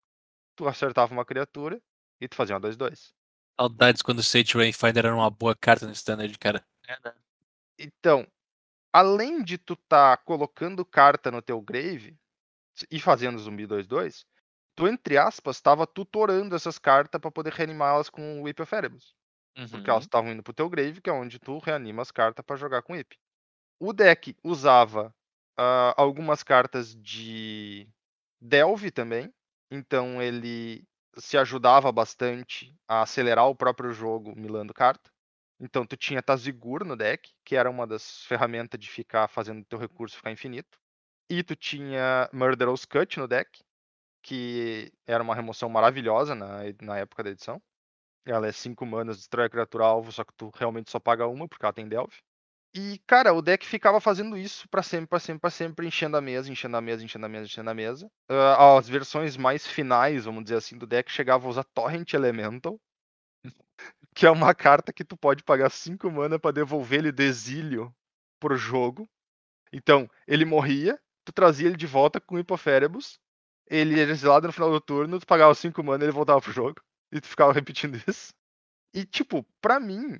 [0.56, 1.80] tu acertava uma criatura
[2.20, 3.14] e tu fazia uma 2-2.
[3.60, 6.66] Saudades quando o Sage Rainfinder era uma boa carta no standard, cara.
[6.88, 7.14] É, né?
[7.78, 8.28] Então,
[8.92, 12.18] além de tu tá colocando carta no teu grave
[12.90, 14.26] e fazendo zumbi 2-2,
[14.76, 19.16] tu, entre aspas, tava tutorando essas cartas pra poder reanimá-las com o Whip of Erebus.
[19.72, 19.94] Porque Uhum.
[19.94, 22.82] elas estavam indo pro teu grave, que é onde tu reanima as cartas pra jogar
[22.84, 23.18] com Whip.
[23.86, 25.14] O deck usava
[25.58, 27.86] ah, algumas cartas de
[28.40, 29.30] Delve também.
[29.70, 35.12] Então ele se ajudava bastante a acelerar o próprio jogo milando carta.
[35.60, 39.78] Então tu tinha Tazigur no deck, que era uma das ferramentas de ficar fazendo teu
[39.78, 40.80] recurso ficar infinito.
[41.30, 43.66] E tu tinha Murderous Cut no deck,
[44.22, 47.62] que era uma remoção maravilhosa na, na época da edição.
[48.26, 51.50] Ela é 5 manas, destrói a criatura alvo, só que tu realmente só paga uma,
[51.50, 52.24] porque ela tem Delve.
[52.76, 56.22] E, cara, o deck ficava fazendo isso pra sempre, pra sempre, pra sempre, enchendo a
[56.22, 58.12] mesa, enchendo a mesa, enchendo a mesa, enchendo a mesa.
[58.28, 62.80] Ah, as versões mais finais, vamos dizer assim, do deck chegavam a usar Torrent Elemental,
[64.16, 67.94] que é uma carta que tu pode pagar 5 mana pra devolver ele do exílio
[68.40, 69.08] pro jogo.
[69.72, 73.20] Então, ele morria, tu trazia ele de volta com Hipoferebus,
[73.68, 76.52] ele era exilado no final do turno, tu pagava 5 mana e ele voltava pro
[76.52, 76.82] jogo.
[77.12, 78.34] E tu ficava repetindo isso.
[78.94, 80.20] E, tipo, pra mim,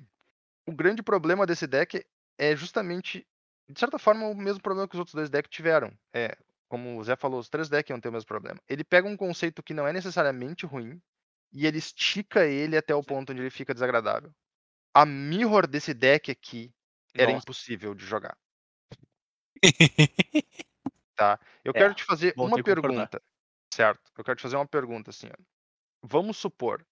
[0.66, 2.04] o grande problema desse deck
[2.38, 3.26] é justamente,
[3.68, 5.96] de certa forma, o mesmo problema que os outros dois decks tiveram.
[6.14, 6.36] É,
[6.68, 8.60] como o Zé falou, os três decks iam ter o mesmo problema.
[8.68, 11.00] Ele pega um conceito que não é necessariamente ruim
[11.52, 14.32] e ele estica ele até o ponto onde ele fica desagradável.
[14.94, 16.72] A mirror desse deck aqui
[17.14, 17.42] era Nossa.
[17.42, 18.36] impossível de jogar.
[21.64, 23.22] Eu É, quero te fazer uma pergunta,
[23.72, 24.10] certo?
[24.16, 25.42] Eu quero te fazer uma pergunta, assim, ó.
[26.02, 26.84] Vamos supor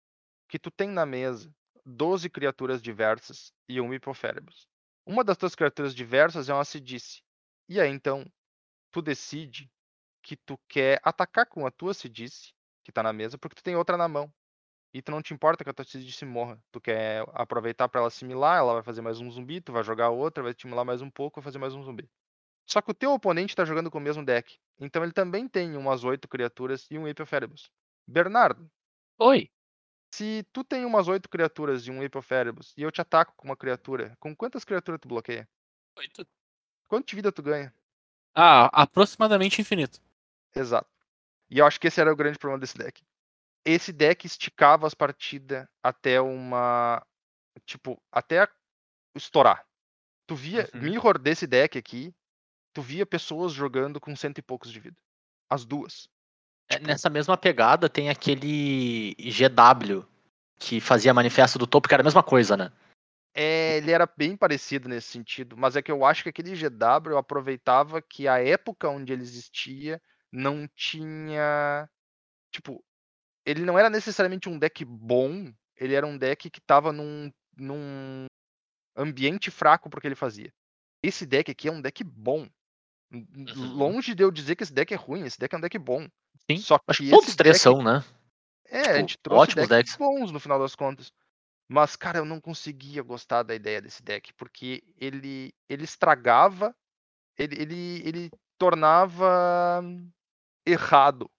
[0.49, 4.69] que tu tem na mesa 12 criaturas diversas e um Hipoferebus.
[5.07, 7.23] Uma das tuas criaturas diversas é uma Sidice.
[7.69, 8.25] E aí, então,
[8.91, 9.71] tu decide
[10.23, 12.53] que tu quer atacar com a tua Sidice,
[12.85, 14.33] que tá na mesa, porque tu tem outra na mão.
[14.95, 16.63] E tu não te importa que a tua Sidice morra.
[16.71, 20.11] Tu quer aproveitar pra ela assimilar, ela vai fazer mais um zumbi, tu vai jogar
[20.11, 22.09] outra, vai assimilar mais um pouco, vai fazer mais um zumbi.
[22.67, 24.59] Só que o teu oponente tá jogando com o mesmo deck.
[24.79, 27.71] Então ele também tem umas oito criaturas e um Hipoferebus.
[28.07, 28.71] Bernardo,
[29.19, 29.49] Oi.
[30.13, 33.57] Se tu tem umas oito criaturas e um Hipoferebus e eu te ataco com uma
[33.57, 35.49] criatura, com quantas criaturas tu bloqueia?
[35.97, 36.27] Oito.
[36.87, 37.75] Quanto de vida tu ganha?
[38.35, 40.01] Ah, aproximadamente infinito.
[40.55, 40.89] Exato.
[41.51, 43.03] E eu acho que esse era o grande problema desse deck.
[43.65, 47.05] Esse deck esticava as partidas até uma.
[47.65, 48.49] Tipo, até
[49.15, 49.67] estourar.
[50.27, 50.69] Tu via.
[50.75, 50.83] Uhum.
[50.83, 52.15] Mirror desse deck aqui,
[52.73, 54.97] tu via pessoas jogando com cento e poucos de vida.
[55.49, 56.09] As duas.
[56.77, 60.05] É, Nessa mesma pegada tem aquele GW
[60.59, 62.73] que fazia manifesto do topo, que era a mesma coisa, né?
[63.35, 67.17] É, ele era bem parecido nesse sentido, mas é que eu acho que aquele GW
[67.17, 70.01] aproveitava que a época onde ele existia
[70.31, 71.89] não tinha.
[72.53, 72.85] Tipo,
[73.45, 78.27] ele não era necessariamente um deck bom, ele era um deck que tava num, num
[78.97, 80.53] ambiente fraco porque ele fazia.
[81.03, 82.47] Esse deck aqui é um deck bom.
[83.13, 83.75] Uhum.
[83.75, 86.07] Longe de eu dizer que esse deck é ruim, esse deck é um deck bom.
[86.51, 86.59] Sim.
[86.59, 88.05] Só que Acho que todos os três deck- são, né?
[88.67, 89.97] É, a tipo, gente trouxe ótimos decks decks.
[89.97, 91.13] bons no final das contas.
[91.69, 96.75] Mas, cara, eu não conseguia gostar da ideia desse deck, porque ele, ele estragava,
[97.39, 99.83] ele, ele, ele tornava
[100.67, 101.31] errado,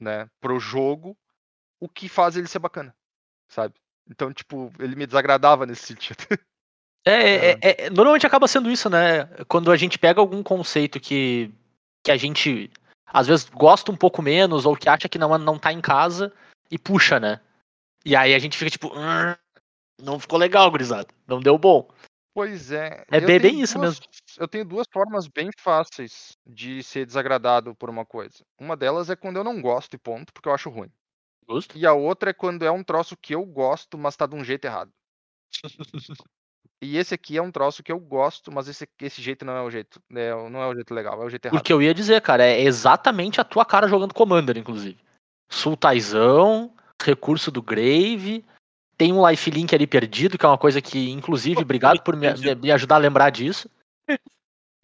[0.00, 1.16] né, pro jogo,
[1.80, 2.94] o que faz ele ser bacana,
[3.48, 3.74] sabe?
[4.10, 6.18] Então, tipo, ele me desagradava nesse sentido.
[7.06, 9.24] É, é, é, é, normalmente acaba sendo isso, né?
[9.46, 11.50] Quando a gente pega algum conceito que,
[12.02, 12.70] que a gente
[13.12, 16.32] às vezes gosta um pouco menos ou que acha que não, não tá em casa
[16.70, 17.40] e puxa, né?
[18.04, 19.34] E aí a gente fica tipo, "Hum,
[20.00, 21.08] não ficou legal, gurizada.
[21.26, 21.88] Não deu bom.
[22.34, 23.04] Pois é.
[23.10, 24.00] É bem- bem isso duas-
[24.38, 28.44] Eu tenho duas formas bem fáceis de ser desagradado por uma coisa.
[28.60, 30.90] Uma delas é quando eu não gosto e ponto, porque eu acho ruim.
[31.50, 31.76] Justo?
[31.76, 34.44] E a outra é quando é um troço que eu gosto, mas tá de um
[34.44, 34.92] jeito errado.
[36.80, 39.62] E esse aqui é um troço que eu gosto, mas esse, esse jeito não é
[39.62, 40.00] o jeito.
[40.08, 41.58] né, não é o jeito legal, é o jeito errado.
[41.58, 44.96] Porque eu ia dizer, cara, é exatamente a tua cara jogando Commander, inclusive.
[45.50, 46.72] Sultaizão,
[47.02, 48.44] recurso do Grave,
[48.96, 52.54] tem um lifelink ali perdido, que é uma coisa que, inclusive, obrigado por me, me-
[52.54, 53.68] me ajudar a lembrar disso.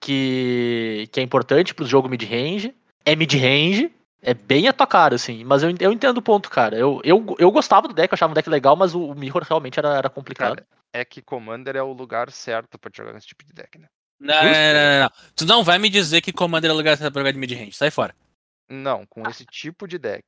[0.01, 2.74] Que, que é importante pro jogo mid-range.
[3.05, 3.90] É mid-range,
[4.20, 5.45] é bem a tua cara, assim.
[5.45, 6.76] Mas eu, eu entendo o ponto, cara.
[6.76, 9.45] Eu, eu, eu gostava do deck, eu achava um deck legal, mas o, o Mirror
[9.49, 10.57] realmente era, era complicado.
[10.57, 13.78] Cara, é que Commander é o lugar certo pra te jogar esse tipo de deck,
[13.78, 13.88] né?
[14.20, 15.11] Não, não, não, não.
[15.34, 17.72] Tu não vai me dizer que Commander é lugar pra jogar de mid-range.
[17.72, 18.14] Sai fora.
[18.68, 20.24] Não, com esse tipo de deck.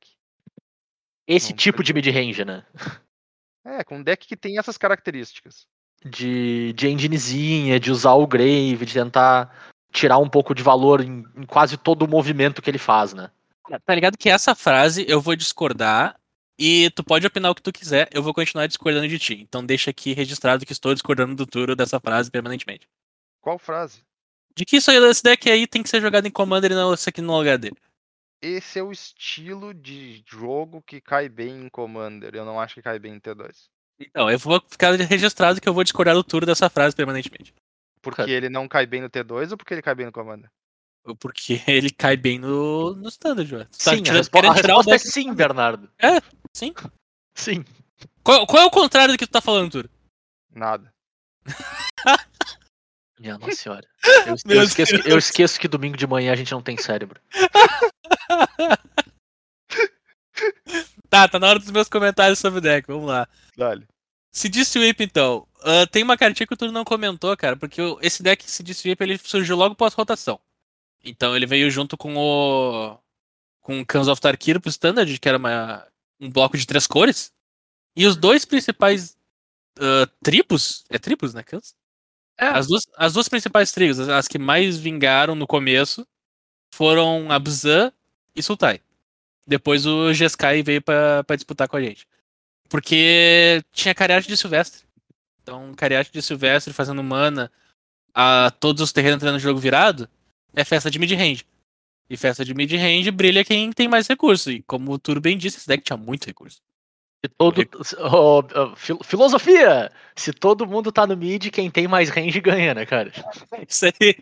[1.25, 2.65] Esse Não tipo de mid-range, né?
[3.65, 5.65] É, com um deck que tem essas características.
[6.05, 11.25] De, de enginezinha, de usar o Grave, de tentar tirar um pouco de valor em,
[11.35, 13.31] em quase todo o movimento que ele faz, né?
[13.85, 16.19] Tá ligado que essa frase eu vou discordar
[16.57, 19.35] e tu pode opinar o que tu quiser, eu vou continuar discordando de ti.
[19.41, 22.87] Então deixa aqui registrado que estou discordando do Turo dessa frase permanentemente.
[23.41, 24.01] Qual frase?
[24.55, 26.93] De que isso aí, esse deck aí tem que ser jogado em Commander e não
[26.93, 27.77] esse aqui no lugar dele.
[28.41, 32.35] Esse é o estilo de jogo que cai bem em Commander.
[32.35, 33.65] Eu não acho que cai bem em T2.
[33.99, 37.53] Então, eu vou ficar registrado que eu vou discordar do Turo dessa frase permanentemente.
[38.01, 40.49] Porque ele não cai bem no T2 ou porque ele cai bem no Commander?
[41.19, 43.65] Porque ele cai bem no, no Standard, velho.
[43.65, 45.89] Tu tá sim, a, tirando- respo- a resposta é sim, Bernardo.
[46.53, 46.73] Sim.
[47.35, 47.65] Sim.
[48.23, 49.89] Qual, qual é o contrário do que tu tá falando, Turo?
[50.53, 50.91] Nada.
[53.19, 53.87] Minha nossa senhora.
[54.25, 57.19] Eu, eu esqueço, que- eu esqueço que domingo de manhã a gente não tem cérebro.
[61.09, 63.27] Tá, tá na hora dos meus comentários sobre o deck, vamos lá.
[63.55, 63.87] Dale.
[64.31, 65.47] CD Sweep, então.
[65.63, 69.01] Ah, tem uma cartinha que o Turo não comentou, cara, porque esse deck CD Sweep
[69.01, 70.39] ele surgiu logo pós-rotação.
[71.03, 72.97] Então ele veio junto com o.
[73.61, 75.87] com o Cans of Tarkir pro Standard, que era uma,
[76.19, 77.31] um bloco de três cores.
[77.95, 79.17] E os dois principais
[79.79, 80.83] ah, tribos.
[80.89, 81.75] É tribos, né, Cans?
[82.37, 82.47] É.
[82.47, 86.07] As duas, as duas principais tribos, as, as que mais vingaram no começo,
[86.71, 87.91] foram Abzan
[88.35, 88.81] e Sultai.
[89.45, 92.07] Depois o Jeskai veio pra, pra disputar com a gente.
[92.69, 94.83] Porque tinha Cariate de Silvestre.
[95.41, 97.51] Então, Cariate de Silvestre fazendo mana
[98.13, 100.09] a todos os terrenos entrando no jogo virado
[100.53, 101.45] é festa de mid-range.
[102.09, 104.49] E festa de mid-range brilha quem tem mais recurso.
[104.51, 106.61] E como o Turo bem disse, esse deck tinha muito recurso.
[107.25, 107.61] Se todo,
[107.99, 109.91] Ô, ô, fil- filosofia!
[110.15, 113.11] Se todo mundo tá no mid, quem tem mais range ganha, né, cara?
[113.67, 114.15] Isso aí.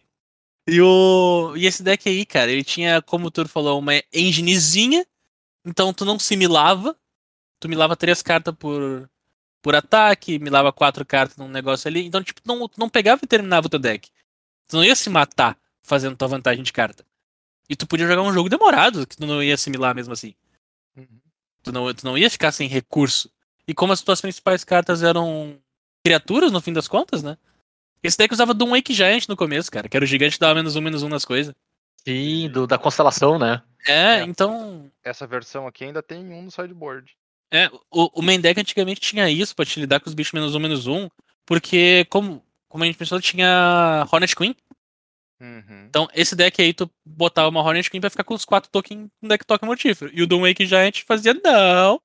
[0.68, 1.54] E, o...
[1.56, 5.06] e esse deck aí, cara, ele tinha, como o Turo falou, uma enginezinha.
[5.64, 6.98] Então tu não se milava.
[7.60, 9.10] Tu milava três cartas por,
[9.62, 12.06] por ataque, milava quatro cartas num negócio ali.
[12.06, 14.10] Então, tipo, não, tu não pegava e terminava o teu deck.
[14.68, 17.06] Tu não ia se matar fazendo tua vantagem de carta.
[17.70, 20.34] E tu podia jogar um jogo demorado, que tu não ia assimilar mesmo assim.
[20.96, 21.08] Uhum.
[21.64, 23.30] Tu não, tu não ia ficar sem recurso.
[23.68, 25.58] E como as tuas principais cartas eram
[26.04, 27.38] criaturas, no fim das contas, né?
[28.04, 30.54] Esse deck usava Doom Wake Giant no começo, cara, que era o gigante que dava
[30.54, 31.56] menos um, menos um nas coisas.
[32.08, 33.64] Sim, do- da constelação, né?
[33.88, 34.22] É, É.
[34.24, 34.92] então.
[35.04, 37.12] Essa versão aqui ainda tem um no sideboard.
[37.52, 40.54] É, o, o main deck antigamente tinha isso pra te lidar com os bichos menos
[40.54, 41.10] um, menos um.
[41.48, 44.56] Porque, como, como a gente pensou, tinha Hornet Queen.
[45.40, 45.86] Uhum.
[45.88, 49.10] Então, esse deck aí, tu botava uma Hornet Queen pra ficar com os quatro tokens
[49.22, 50.12] um deck toque mortífero.
[50.14, 52.02] E o Doom Wake Giant fazia, não.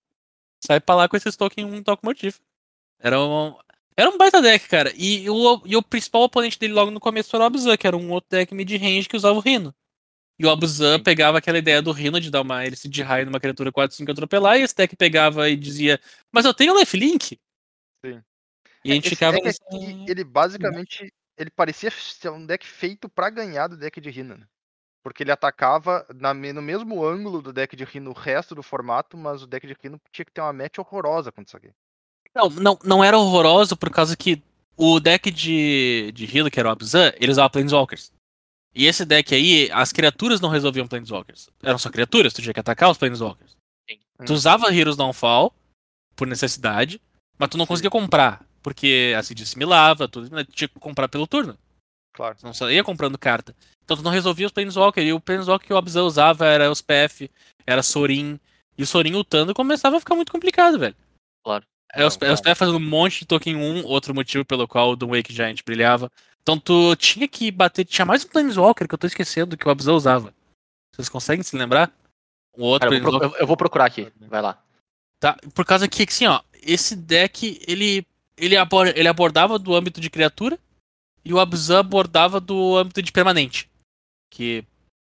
[0.63, 2.45] Sai pra lá com esses tokens um toque mortífero.
[2.99, 3.57] Era um,
[3.97, 4.93] era um baita deck, cara.
[4.97, 7.97] E o, e o principal oponente dele logo no começo era o Abzan, que era
[7.97, 9.75] um outro deck mid-range que usava o Rino.
[10.39, 11.03] E o Abzan Sim.
[11.03, 14.59] pegava aquela ideia do Rino de dar uma hélice de raio numa criatura 4-5 atropelar,
[14.59, 16.01] e esse deck pegava e dizia,
[16.33, 17.39] mas eu tenho lifelink.
[18.05, 18.23] Sim.
[18.83, 19.51] E a gente Esse ficava aqui,
[20.09, 24.37] ele basicamente, ele parecia ser um deck feito pra ganhar do deck de Rina.
[24.37, 24.47] né?
[25.03, 29.17] Porque ele atacava na no mesmo ângulo do deck de Rino o resto do formato,
[29.17, 31.71] mas o deck de Rino tinha que ter uma match horrorosa contra isso aqui.
[32.35, 34.43] Não, não, não era horroroso por causa que
[34.77, 38.13] o deck de, de Healer, que era o Abzan, ele usava Planeswalkers.
[38.75, 41.49] E esse deck aí, as criaturas não resolviam Planeswalkers.
[41.63, 43.57] Eram só criaturas, tu tinha que atacar os Planeswalkers.
[44.27, 44.35] Tu Hum.
[44.35, 45.53] usava Heroes Downfall
[46.15, 47.01] por necessidade,
[47.39, 47.69] mas tu não Sim.
[47.69, 48.45] conseguia comprar.
[48.63, 51.57] Porque a Cid assimilava, tu né, tinha que comprar pelo turno.
[52.13, 52.37] Claro.
[52.43, 53.55] Não só ia comprando carta.
[53.85, 55.07] Então tu não resolvia os Planeswalkers.
[55.07, 57.31] E o Planeswalker que o Abzan usava era os PF,
[57.67, 58.39] era Sorin.
[58.77, 60.95] E o Sorin ultando começava a ficar muito complicado, velho.
[61.45, 61.65] Claro.
[61.93, 62.43] É os, Não, é os claro.
[62.43, 65.61] PF fazendo um monte de token 1, outro motivo pelo qual o Doom Wake Giant
[65.65, 66.11] brilhava.
[66.43, 67.85] Então tu tinha que bater.
[67.85, 70.35] Tinha mais um Planeswalker que eu tô esquecendo que o Abzan usava.
[70.95, 71.93] Vocês conseguem se lembrar?
[72.53, 73.43] O outro Cara, eu, vou, Planeswalker.
[73.43, 74.13] eu vou procurar aqui.
[74.21, 74.63] Vai lá.
[75.19, 78.07] Tá, por causa que, assim, ó, esse deck, ele,
[78.41, 80.59] ele, abor- ele abordava do âmbito de criatura
[81.25, 83.71] e o Abzan abordava do âmbito de permanente.
[84.33, 84.65] Que,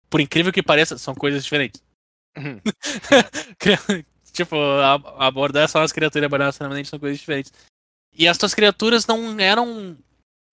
[0.09, 1.81] por incrível que pareça, são coisas diferentes.
[2.37, 2.59] Uhum.
[4.33, 7.51] Tipo, a- abordar só as criaturas e abordar as permanentes são coisas diferentes.
[8.13, 9.97] E as tuas criaturas não eram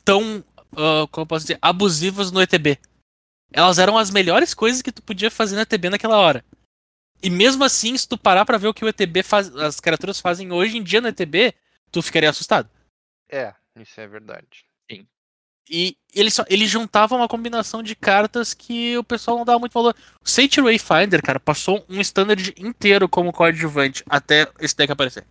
[0.04, 2.78] tão, ah, como eu posso dizer, abusivas no ETB.
[3.52, 6.44] Elas eram as melhores coisas que tu podia fazer no ETB naquela hora.
[7.22, 10.20] E mesmo assim, se tu parar pra ver o que o ETB faz, as criaturas
[10.20, 11.54] fazem hoje em dia no ETB,
[11.90, 12.68] tu ficaria assustado.
[13.30, 14.68] É, isso é verdade.
[15.70, 19.72] E ele, só, ele juntava uma combinação de cartas que o pessoal não dava muito
[19.72, 19.94] valor.
[20.24, 25.26] O Sage Wayfinder, cara, passou um standard inteiro como coadjuvante até esse deck aparecer.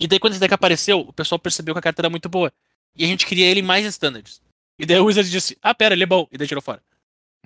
[0.00, 2.50] E daí quando esse deck apareceu, o pessoal percebeu que a carta era muito boa.
[2.96, 4.40] E a gente queria ele em mais standards.
[4.78, 6.26] E daí o Wizard disse, ah, pera, ele é bom.
[6.32, 6.82] E daí tirou fora.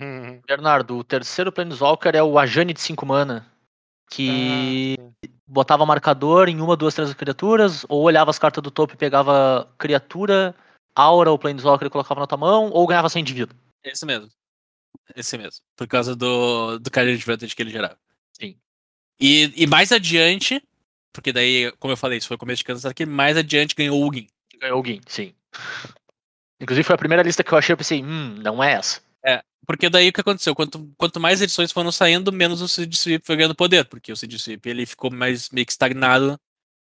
[0.01, 0.41] Uhum.
[0.47, 3.47] Bernardo, o terceiro Planeswalker é o Ajani de 5 mana.
[4.09, 5.40] Que Ah, sim.
[5.51, 9.69] Botava marcador em uma, duas, três criaturas, ou olhava as cartas do topo e pegava
[9.77, 10.55] criatura,
[10.95, 13.57] aura ou Planeswalker e colocava na tua mão, ou ganhava sem indivíduo.
[13.83, 14.29] Esse mesmo.
[15.17, 15.61] Esse mesmo.
[15.77, 17.99] Por causa do, do card advantage que ele gerava.
[18.33, 18.57] Sim.
[19.19, 20.63] E, e mais adiante,
[21.13, 24.01] porque daí, como eu falei, isso foi o começo de Kansas aqui, mais adiante ganhou
[24.01, 24.29] o Ugin.
[24.61, 25.35] Ganhou alguém, sim.
[26.61, 29.01] Inclusive foi a primeira lista que eu achei, eu pensei, hum, não é essa.
[29.67, 30.53] Porque daí o que aconteceu?
[30.55, 33.85] Quanto, quanto mais edições foram saindo, menos o Seed Sweep foi ganhando poder.
[33.85, 36.41] Porque o Seed Sweep ele ficou mais meio que estagnado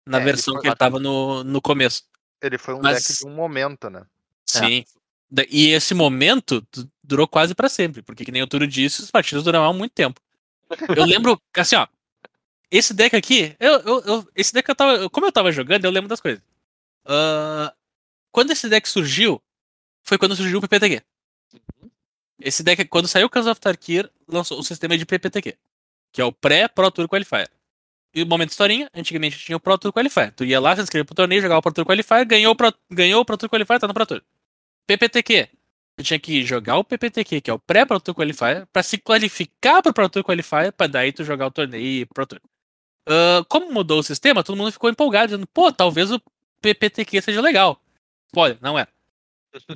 [0.06, 2.04] na É, ele versão foi- que ele tava no, no começo.
[2.42, 4.06] Ele foi um Mas- deck de um momento, né?
[4.46, 4.86] Sim.
[5.30, 8.02] Da- E esse momento du- durou quase pra sempre.
[8.02, 10.22] Porque, que nem o Turo disse, as partidas duravam muito tempo.
[10.96, 11.86] Eu lembro, assim, ó.
[12.72, 15.10] Esse deck aqui, eu, eu, eu- esse deck eu tava.
[15.10, 16.42] Como eu tava jogando, eu lembro das coisas.
[17.06, 17.74] Ah,
[18.32, 19.42] quando esse deck surgiu,
[20.04, 21.02] foi quando surgiu o PPTQ.
[22.44, 25.58] Esse deck, quando saiu o Cans of Tarkir, lançou o sistema de PPTQ,
[26.12, 27.50] que é o pré-Pro Tour Qualifier.
[28.14, 30.34] E o momento historinha, antigamente tinha o Pro Tour Qualifier.
[30.34, 32.74] Tu ia lá, se inscrevia pro torneio, jogava o Pro Tour Qualifier, ganhou o Pro,
[32.90, 34.22] ganhou o Pro Tour Qualifier, tá no Pro Tour.
[34.88, 35.50] PPTQ.
[35.98, 39.82] Tu tinha que jogar o PPTQ, que é o pré-Pro Tour Qualifier, pra se qualificar
[39.82, 42.42] pro Pro Tour Qualifier, pra daí tu jogar o torneio e pro Tour.
[43.08, 46.22] Ah, como mudou o sistema, todo mundo ficou empolgado, dizendo, pô, talvez o
[46.62, 47.82] PPTQ seja legal.
[48.28, 48.88] Spoiler, não é.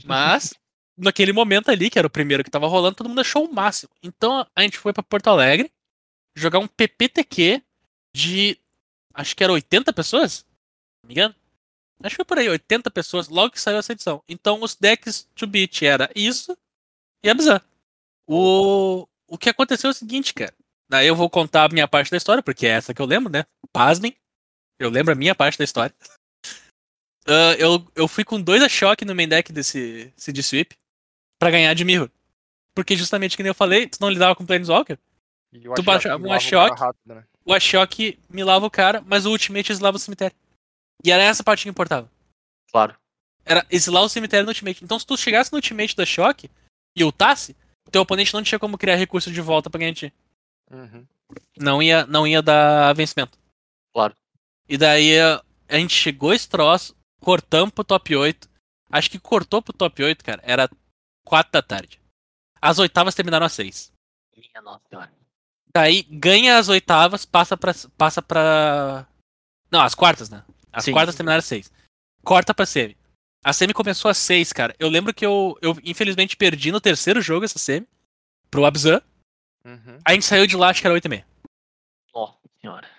[0.05, 0.53] Mas,
[0.97, 3.91] naquele momento ali, que era o primeiro que tava rolando, todo mundo achou o máximo.
[4.01, 5.71] Então a gente foi pra Porto Alegre
[6.35, 7.61] jogar um PPTQ
[8.15, 8.57] de.
[9.13, 10.45] Acho que era 80 pessoas?
[11.03, 11.35] Não me engano.
[12.03, 14.21] Acho que foi por aí, 80 pessoas, logo que saiu essa edição.
[14.27, 16.57] Então os decks to beat era isso
[17.23, 17.61] e Abzan.
[18.27, 20.53] O, o que aconteceu é o seguinte, cara.
[20.89, 23.31] Daí eu vou contar a minha parte da história, porque é essa que eu lembro,
[23.31, 23.45] né?
[23.71, 24.15] Pasmem.
[24.77, 25.95] Eu lembro a minha parte da história.
[27.27, 30.77] Ah, eu, eu fui com dois a choque no main deck desse CD Sweep
[31.45, 32.09] pra ganhar de Mirror.
[32.73, 34.97] Porque justamente que nem eu falei, tu não lidava com Planeswalker.
[35.53, 36.79] E o Tu Ashok baixa- lava um Ashok.
[36.79, 37.23] rápido, né?
[37.45, 40.35] O Ashok me lava o cara, mas o Ultimate exilava o cemitério.
[41.03, 42.09] E era essa parte que importava.
[42.71, 42.95] Claro.
[43.45, 44.83] Era exilar o cemitério no Ultimate.
[44.83, 46.49] Então se tu chegasse no Ultimate da Shock
[46.95, 47.55] e ultasse,
[47.91, 50.13] teu oponente não tinha como criar recurso de volta pra ganhar de ti.
[50.71, 51.05] Uhum.
[51.57, 53.37] Não ia, não ia dar vencimento.
[53.93, 54.15] Claro.
[54.67, 58.47] E daí a a gente chegou esse troço, cortamos pro top 8.
[58.91, 60.69] Acho que cortou pro top 8, cara, era
[61.25, 61.99] 4 da tarde.
[62.61, 63.91] As oitavas terminaram às 6.
[64.37, 65.11] Minha nossa senhora.
[65.73, 67.73] Daí ganha as oitavas, passa pra.
[67.97, 69.05] Passa pra.
[69.69, 70.43] Não, as quartas, né?
[70.71, 70.93] As Sim.
[70.93, 71.71] quartas terminaram às 6.
[72.23, 72.97] Corta pra semi.
[73.43, 74.75] A semi começou às 6, cara.
[74.79, 77.87] Eu lembro que eu, eu infelizmente perdi no terceiro jogo essa semi.
[78.49, 79.01] Pro Abzan.
[79.65, 79.99] Uhum.
[80.05, 81.27] A gente saiu de lá, acho que era 8 e meia.
[82.13, 82.89] Nossa senhora.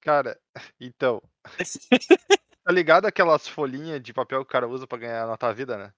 [0.00, 0.38] Cara,
[0.80, 1.22] então.
[2.66, 5.78] Tá ligado aquelas folhinhas de papel que o cara usa pra ganhar anotar a vida,
[5.78, 5.92] né?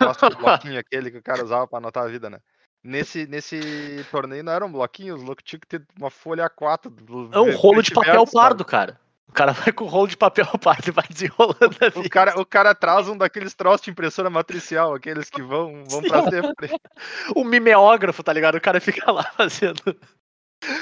[0.00, 0.30] Nossa,
[0.70, 2.38] bloquinho aquele que o cara usava pra anotar a vida, né?
[2.84, 6.90] Nesse, nesse torneio não era um bloquinho, os loucos tinham que ter uma folha A4.
[6.90, 8.48] do- É um rolo de papel verso, cara.
[8.48, 9.00] pardo, cara.
[9.28, 12.38] O cara vai com o rolo de papel pardo e vai desenrolando a O cara,
[12.40, 16.68] o cara traz um daqueles troços de impressora matricial, aqueles que vão, vão pra sempre.
[17.36, 18.56] O mimeógrafo, tá ligado?
[18.56, 19.80] O cara fica lá fazendo.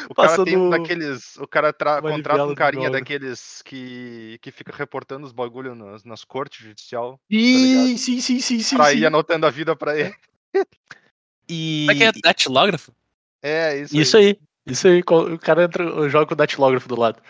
[0.08, 1.36] O cara tem um daqueles.
[1.36, 3.04] O cara tra- contrata um carinha mimeógrafo.
[3.04, 8.60] daqueles que, que fica reportando os bagulho nas, nas cortes judicial Sim, sim, sim, sim,
[8.60, 8.76] sim.
[8.76, 8.98] pra sim.
[8.98, 10.14] ir anotando a vida pra ele.
[11.48, 11.86] E...
[11.88, 12.20] Como é que é?
[12.22, 12.92] Datilógrafo?
[13.42, 15.00] É, isso, Isso aí, isso aí.
[15.00, 17.20] O cara entra, joga com o datilógrafo do lado.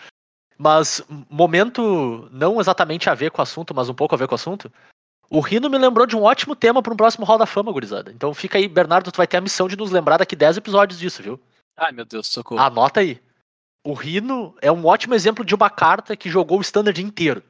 [0.57, 4.33] Mas, momento não exatamente a ver com o assunto, mas um pouco a ver com
[4.33, 4.71] o assunto.
[5.27, 8.11] O Rino me lembrou de um ótimo tema para um próximo Hall da Fama, gurizada.
[8.11, 10.99] Então fica aí, Bernardo, tu vai ter a missão de nos lembrar daqui 10 episódios
[10.99, 11.39] disso, viu?
[11.81, 12.61] Ai, meu Deus, socorro.
[12.61, 13.19] Anota aí.
[13.83, 17.41] O Rino é um ótimo exemplo de uma carta que jogou o standard inteiro.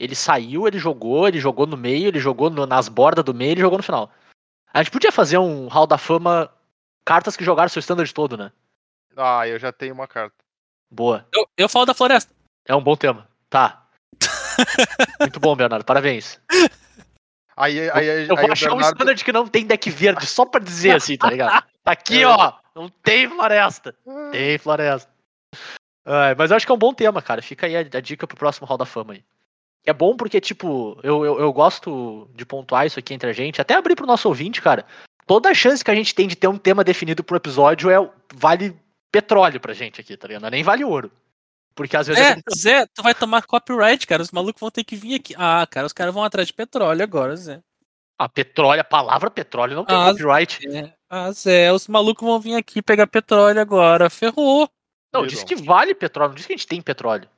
[0.00, 3.52] Ele saiu, ele jogou, ele jogou no meio, ele jogou no- nas bordas do meio,
[3.52, 4.10] ele jogou no final.
[4.72, 6.50] A gente podia fazer um Hall da Fama
[7.04, 8.50] cartas que jogaram seu standard todo, né?
[9.16, 10.34] Ah, eu já tenho uma carta.
[10.90, 11.26] Boa.
[11.32, 12.32] Eu, eu falo da floresta.
[12.66, 13.28] É um bom tema.
[13.50, 13.86] Tá.
[15.20, 15.84] Muito bom, Bernardo.
[15.84, 16.40] Parabéns.
[17.56, 18.94] Aí, aí, aí, Eu aí vou o achar um Bernardo.
[18.96, 21.64] standard que não tem deck verde, só pra dizer assim, tá ligado?
[21.82, 22.26] Tá aqui, É.
[22.26, 22.52] ó.
[22.76, 23.96] Não tem floresta.
[24.30, 25.10] Tem floresta.
[26.04, 27.40] Ai, mas eu acho que é um bom tema, cara.
[27.40, 29.24] Fica aí a, a dica pro próximo Hall da Fama aí.
[29.86, 33.60] É bom porque, tipo, eu, eu, eu gosto de pontuar isso aqui entre a gente.
[33.62, 34.84] Até abrir pro nosso ouvinte, cara.
[35.26, 37.96] Toda a chance que a gente tem de ter um tema definido pro episódio é
[38.34, 38.76] vale
[39.10, 40.46] petróleo pra gente aqui, tá ligado?
[40.46, 41.10] É nem vale ouro.
[41.74, 44.22] Porque às vezes É, Zé, tu vai tomar copyright, cara.
[44.22, 45.34] Os malucos vão ter que vir aqui.
[45.38, 47.60] Ah, cara, os caras vão atrás de petróleo agora, Zé.
[48.18, 50.58] a petróleo, a palavra petróleo não tem Ah, copyright.
[50.68, 50.92] É.
[51.08, 54.10] Ah, Zé, os malucos vão vir aqui pegar petróleo agora.
[54.10, 54.68] Ferrou.
[55.12, 57.28] Não, diz que vale petróleo, não diz que a gente tem petróleo.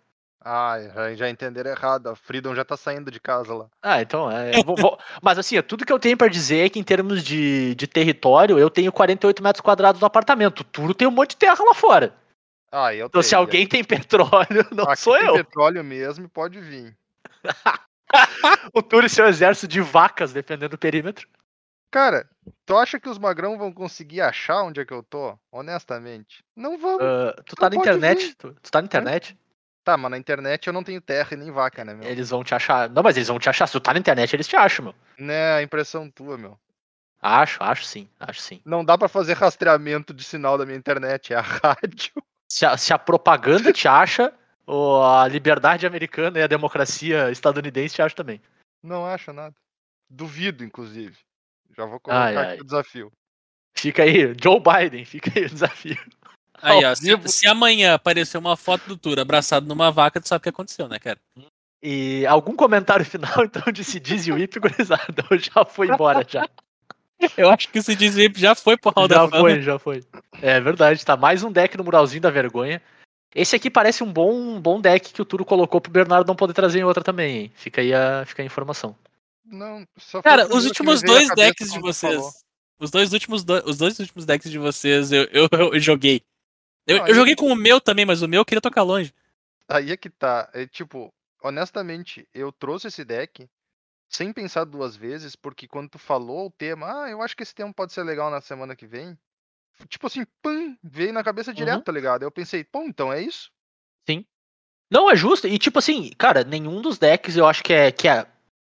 [0.42, 2.08] Ah, já, já entenderam errado.
[2.08, 3.66] A Freedom já tá saindo de casa lá.
[3.82, 4.62] Ah, então é.
[4.62, 7.74] vou- vou- Mas assim, tudo que eu tenho pra dizer é que em termos de,
[7.74, 10.60] de território, eu tenho 48 metros quadrados no apartamento.
[10.60, 12.14] O Turo tem um monte de terra lá fora.
[12.72, 13.38] Ah, eu Então se teria.
[13.40, 15.34] alguém tem petróleo, não Aqui sou tem eu.
[15.34, 16.96] petróleo mesmo e pode vir.
[18.72, 21.28] O Turo e seu exército de vacas defendendo o perímetro.
[21.90, 22.28] Cara,
[22.66, 25.38] tu acha que os magrão vão conseguir achar onde é que eu tô?
[25.50, 26.44] Honestamente.
[26.54, 26.98] Não vão.
[27.00, 28.34] Ah, tu tá na internet?
[28.36, 29.38] Tu, tu tá na internet?
[29.84, 32.06] Tá, mas na internet eu não tenho terra e nem vaca, né, meu?
[32.06, 32.90] Eles vão te achar.
[32.90, 33.66] Não, mas eles vão te achar.
[33.66, 34.94] Se tu tá na internet, eles te acham, meu.
[35.18, 36.58] Né, a impressão tua, meu.
[37.20, 38.60] Acho, acho sim, acho sim.
[38.64, 42.12] Não dá pra fazer rastreamento de sinal da minha internet, é a rádio.
[42.50, 44.32] Se a, se a propaganda te acha,
[44.66, 48.40] ou a liberdade americana e a democracia estadunidense te acham também.
[48.82, 49.54] Não acha nada.
[50.08, 51.16] Duvido, inclusive.
[51.78, 52.60] Já vou colocar Ai, aqui ai.
[52.60, 53.12] o desafio.
[53.76, 55.96] Fica aí, Joe Biden, fica aí o desafio.
[56.60, 60.40] Aí, ó, se, se amanhã aparecer uma foto do Turo abraçado numa vaca, tu sabe
[60.40, 61.16] o que aconteceu, né, cara?
[61.80, 65.24] E algum comentário final, então, de se diz e o Ip, gurizada?
[65.30, 66.48] Ou já foi embora, já?
[67.36, 69.40] Eu acho que esse Disney já foi pro Hall já da Fama.
[69.40, 70.04] foi, já foi.
[70.42, 72.82] É verdade, tá mais um deck no muralzinho da vergonha.
[73.32, 76.34] Esse aqui parece um bom, um bom deck que o Turo colocou pro Bernardo não
[76.34, 77.52] poder trazer em outra também, hein?
[77.54, 78.96] Fica aí a, fica a informação.
[79.50, 79.86] Não,
[80.22, 82.14] Cara, os últimos dois decks de vocês.
[82.14, 82.30] falou.
[82.80, 86.22] Os dois últimos, do- os dois últimos decks de vocês eu, eu, eu joguei.
[86.86, 89.12] Eu, Não, eu joguei com o meu também, mas o meu eu queria tocar longe.
[89.68, 90.48] Aí é que tá.
[90.54, 93.48] É tipo, honestamente, eu trouxe esse deck
[94.08, 97.54] sem pensar duas vezes, porque quando tu falou o tema, ah, eu acho que esse
[97.54, 99.18] tema pode ser legal na semana que vem.
[99.88, 101.82] Tipo assim, pum, veio na cabeça direto, Uhum.
[101.84, 102.22] tá ligado?
[102.22, 103.50] Eu pensei, pô, então é isso?
[104.90, 105.46] Não, é justo.
[105.46, 107.92] E tipo assim, cara, nenhum dos decks eu acho que é.
[107.92, 108.26] Que é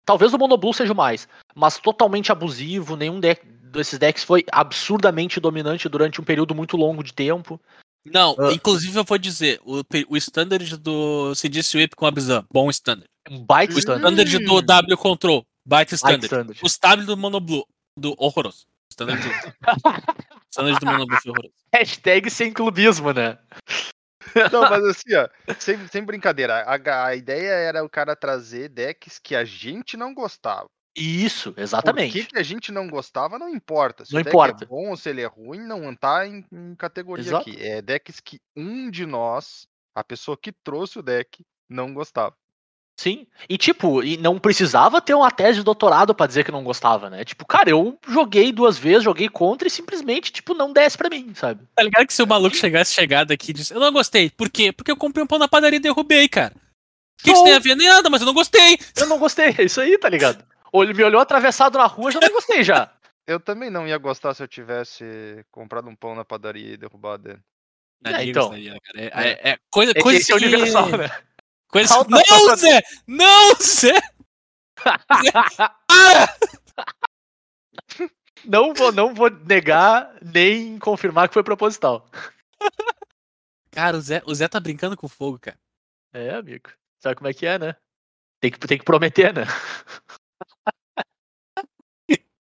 [0.05, 2.95] talvez o Monoblue seja o mais, mas totalmente abusivo.
[2.95, 7.59] Nenhum deck desses decks foi absurdamente dominante durante um período muito longo de tempo.
[8.05, 8.53] Não, Ah.
[8.53, 13.07] inclusive eu vou dizer, o, o standard do CD Sweep com a Bizan, bom standard.
[13.29, 14.05] Um baita O standard.
[14.21, 14.61] standard do Hum.
[14.61, 16.25] W Control, baita standard.
[16.25, 16.59] standard.
[16.61, 17.63] O stable do Monoblue,
[17.97, 18.65] do horroroso.
[18.91, 19.29] Standard do,
[20.51, 21.53] standard do Monoblue foi horroroso.
[21.73, 23.37] Hashtag sem clubismo, né?
[24.51, 25.27] Não, mas assim, ó,
[25.59, 30.13] sem, sem brincadeira, a, a ideia era o cara trazer decks que a gente não
[30.13, 30.67] gostava.
[30.97, 32.13] Isso, exatamente.
[32.13, 34.05] que, que a gente não gostava, não importa.
[34.05, 34.63] Se Não o deck importa.
[34.63, 37.49] é bom ou se ele é ruim, não tá em, em categoria Exato.
[37.49, 37.61] aqui.
[37.61, 42.33] É decks que um de nós, a pessoa que trouxe o deck, não gostava.
[42.97, 43.27] Sim.
[43.49, 47.09] E tipo, e não precisava ter uma tese de doutorado pra dizer que não gostava,
[47.09, 47.25] né?
[47.25, 51.33] Tipo, cara, eu joguei duas vezes, joguei contra e simplesmente, tipo, não desce pra mim,
[51.35, 51.61] sabe?
[51.75, 54.29] Tá ligado que se o maluco chegasse chegado aqui e disse, eu não gostei.
[54.29, 54.71] Por quê?
[54.71, 56.53] Porque eu comprei um pão na padaria e derrubei, cara.
[56.55, 57.75] O que, que isso tem a ver?
[57.75, 58.77] Nem nada, mas eu não gostei.
[58.95, 60.45] Eu não gostei, é isso aí, tá ligado?
[60.71, 62.91] Ou ele me olhou atravessado na rua, já não gostei já.
[63.27, 67.29] Eu também não ia gostar se eu tivesse comprado um pão na padaria e derrubado
[67.29, 67.39] ele.
[68.01, 68.43] Não, É, então.
[68.43, 68.77] gostaria.
[68.95, 70.45] É, é- é coisa, É que coisa esse é o que...
[70.45, 71.09] universal, né?
[71.75, 72.05] Coisa...
[72.07, 72.81] Não, Zé!
[73.05, 73.99] Não, Zé!
[78.45, 82.07] Não vou, não vou negar nem confirmar que foi proposital.
[83.71, 85.57] Cara, o Zé, o Zé tá brincando com fogo, cara.
[86.13, 86.69] É, amigo.
[87.01, 87.75] Sabe como é que é, né?
[88.39, 89.45] Tem que, tem que prometer, né?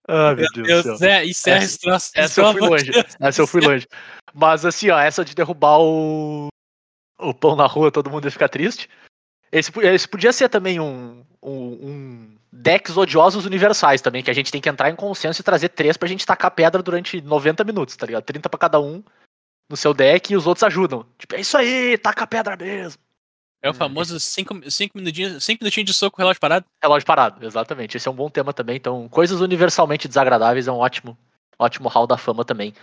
[0.09, 0.97] ah, meu Deus, céu.
[0.97, 2.11] Zé, encerra Essa- esse troço.
[2.17, 2.91] Essa eu fui longe.
[3.21, 3.87] Essa eu fui longe.
[4.35, 6.49] Mas assim, ó, essa de derrubar o,
[7.21, 8.91] o pão na rua, todo mundo ia ficar triste.
[9.55, 14.51] Esse, esse podia ser também um, um, um decks odiosos universais também, que a gente
[14.51, 17.95] tem que entrar em consenso e trazer três pra gente tacar pedra durante 90 minutos,
[17.95, 18.25] tá ligado?
[18.25, 19.01] 30 pra cada um
[19.71, 21.07] no seu deck e os outros ajudam.
[21.17, 23.01] Tipo, é isso aí, taca a pedra mesmo.
[23.63, 26.67] É o famoso 5 cinco minutinhos, cinco minutinhos de soco, relógio parado.
[26.83, 27.97] Relógio parado, exatamente.
[27.97, 28.75] Esse é um bom tema também.
[28.75, 31.17] Então, coisas universalmente desagradáveis é um ótimo,
[31.57, 32.75] ótimo hall da fama também.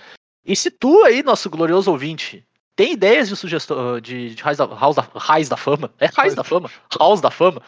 [0.45, 4.65] E se tu aí, nosso glorioso ouvinte, tem ideias de sugestão de, de raiz, da,
[4.65, 5.93] house da, raiz da fama?
[5.99, 6.69] É raiz da fama?
[6.99, 7.61] House da fama?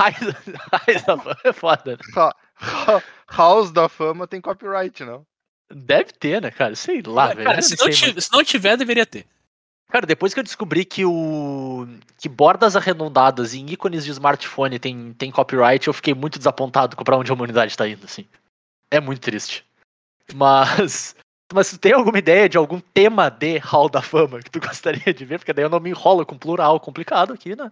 [0.00, 0.18] Raiz,
[0.72, 1.96] raiz da fama é foda.
[1.96, 3.02] né?
[3.30, 5.24] House da Fama tem copyright, não?
[5.72, 6.74] Deve ter, né, cara?
[6.74, 7.44] Sei lá, velho.
[7.44, 8.24] Cara, se não não, sei ti- mais.
[8.24, 9.26] se não tiver, deveria ter.
[9.90, 11.86] Cara, depois que eu descobri que o.
[12.18, 17.04] que bordas arredondadas em ícones de smartphone tem, tem copyright, eu fiquei muito desapontado com
[17.04, 18.24] pra onde a humanidade tá indo, assim.
[18.90, 19.64] É muito triste.
[20.34, 21.14] Mas.
[21.52, 25.12] Mas tu tem alguma ideia de algum tema de Hall da Fama que tu gostaria
[25.12, 25.38] de ver?
[25.38, 27.70] Porque daí eu não me enrolo com plural complicado aqui, né?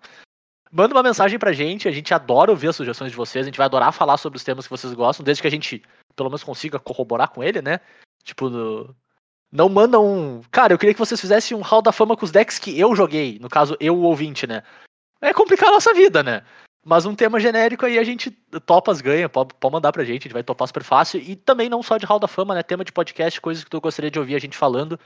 [0.71, 3.57] Manda uma mensagem pra gente, a gente adora ouvir as sugestões de vocês, a gente
[3.57, 5.83] vai adorar falar sobre os temas que vocês gostam, desde que a gente
[6.15, 7.81] pelo menos consiga corroborar com ele, né?
[8.23, 8.95] Tipo, no-
[9.51, 10.43] não manda um.
[10.51, 12.95] Cara, eu queria que vocês fizessem um Hall da Fama com os decks que eu
[12.95, 13.39] joguei.
[13.41, 14.63] No caso, eu, o ouvinte, né?
[15.23, 16.43] É complicar a nossa vida, né?
[16.89, 18.31] Mas um tema genérico aí a gente
[18.65, 21.21] topa as ganha, pode, mandar pra gente, a gente vai topar super fácil.
[21.21, 22.63] E também não só de Hall da Fama, né?
[22.63, 24.99] Tema de podcast, coisas que tu gostaria de ouvir a gente falando.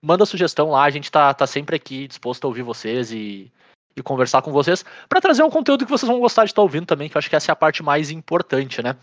[0.00, 3.52] Manda sugestão lá, a gente tá, tá sempre aqui disposto a ouvir vocês e,
[3.94, 6.86] e conversar com vocês, para trazer um conteúdo que vocês vão gostar de estar ouvindo
[6.86, 8.96] também, que eu acho que essa é a parte mais importante, né?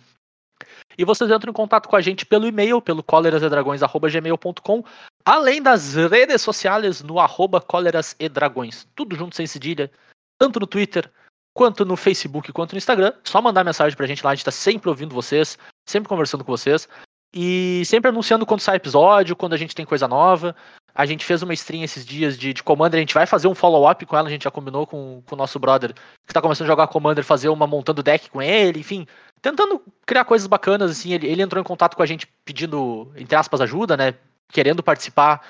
[0.98, 4.84] E vocês entram em contato com a gente pelo e-mail, pelo colerasedragões.gmail.com,
[5.24, 8.88] além das redes sociais no arroba colerasedragões.
[8.96, 9.92] Tudo junto sem cedilha,
[10.40, 11.12] tanto no Twitter,
[11.54, 13.14] quanto no Facebook, quanto no Instagram.
[13.24, 16.52] Só mandar mensagem pra gente lá, a gente tá sempre ouvindo vocês, sempre conversando com
[16.52, 16.88] vocês.
[17.36, 20.56] E sempre anunciando quando sai episódio, quando a gente tem coisa nova.
[20.96, 23.56] A gente fez uma stream esses dias de, de Commander, a gente vai fazer um
[23.56, 25.96] follow-up com ela, a gente já combinou com, com o nosso brother
[26.28, 29.08] que tá começando a jogar Commander, fazer uma montando deck com ele, enfim,
[29.42, 33.36] tentando criar coisas bacanas, assim, ele, ele entrou em contato com a gente pedindo, entre
[33.36, 34.14] aspas, ajuda, né,
[34.50, 35.42] querendo participar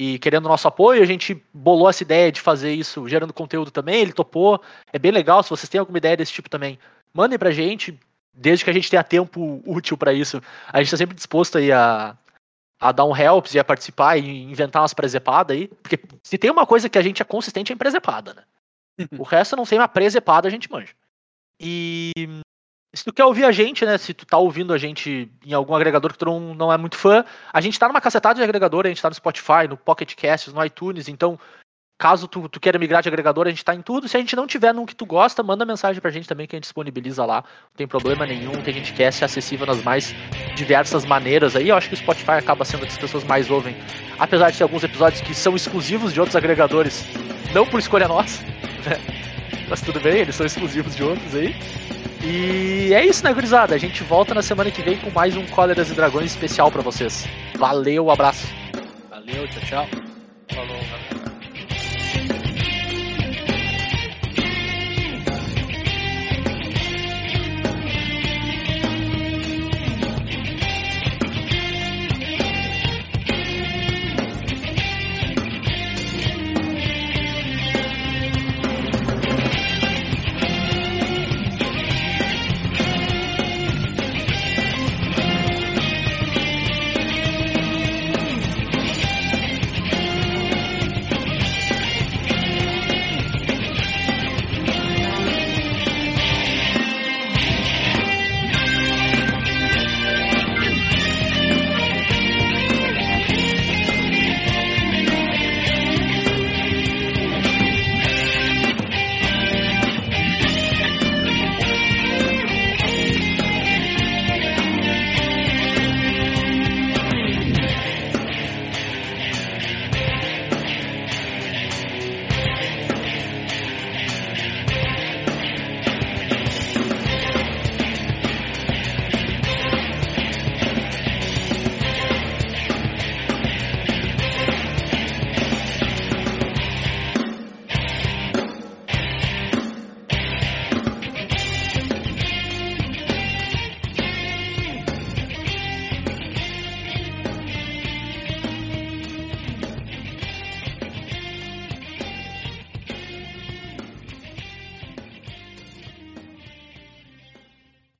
[0.00, 4.00] e querendo nosso apoio, a gente bolou essa ideia de fazer isso gerando conteúdo também,
[4.00, 4.58] ele topou,
[4.90, 6.78] é bem legal, se vocês têm alguma ideia desse tipo também,
[7.12, 8.00] mandem pra gente,
[8.32, 11.70] desde que a gente tenha tempo útil pra isso, a gente tá sempre disposto aí
[11.70, 12.16] a,
[12.80, 15.68] a dar um helps e a participar e inventar umas presepadas aí.
[15.68, 18.42] Porque se tem uma coisa que a gente é consistente é em presepada, né?
[19.18, 20.94] o resto não sei, uma presepada a gente manja.
[21.60, 22.12] E
[22.92, 23.96] se tu quer ouvir a gente, né?
[23.96, 26.96] Se tu tá ouvindo a gente em algum agregador que tu não, não é muito
[26.96, 30.14] fã, a gente tá numa cacetada de agregador, a gente tá no Spotify, no Pocket
[30.16, 31.38] Casts, no iTunes, então
[31.96, 34.08] caso tu, tu queira migrar de agregador, a gente tá em tudo.
[34.08, 36.56] Se a gente não tiver num que tu gosta, manda mensagem pra gente também que
[36.56, 37.44] a gente disponibiliza lá.
[37.44, 40.14] Não tem problema nenhum, que a gente quer ser acessível nas mais
[40.56, 41.68] diversas maneiras aí.
[41.68, 43.76] Eu acho que o Spotify acaba sendo que as pessoas mais ouvem.
[44.18, 47.04] Apesar de ter alguns episódios que são exclusivos de outros agregadores,
[47.52, 48.42] não por escolha nossa,
[48.88, 48.96] né?
[49.68, 51.54] Mas tudo bem, eles são exclusivos de outros aí.
[52.22, 53.74] E é isso, né, gurizada?
[53.74, 56.82] A gente volta na semana que vem com mais um Cóleras e Dragões especial pra
[56.82, 57.26] vocês.
[57.56, 58.46] Valeu, abraço.
[59.10, 60.00] Valeu, tchau, tchau.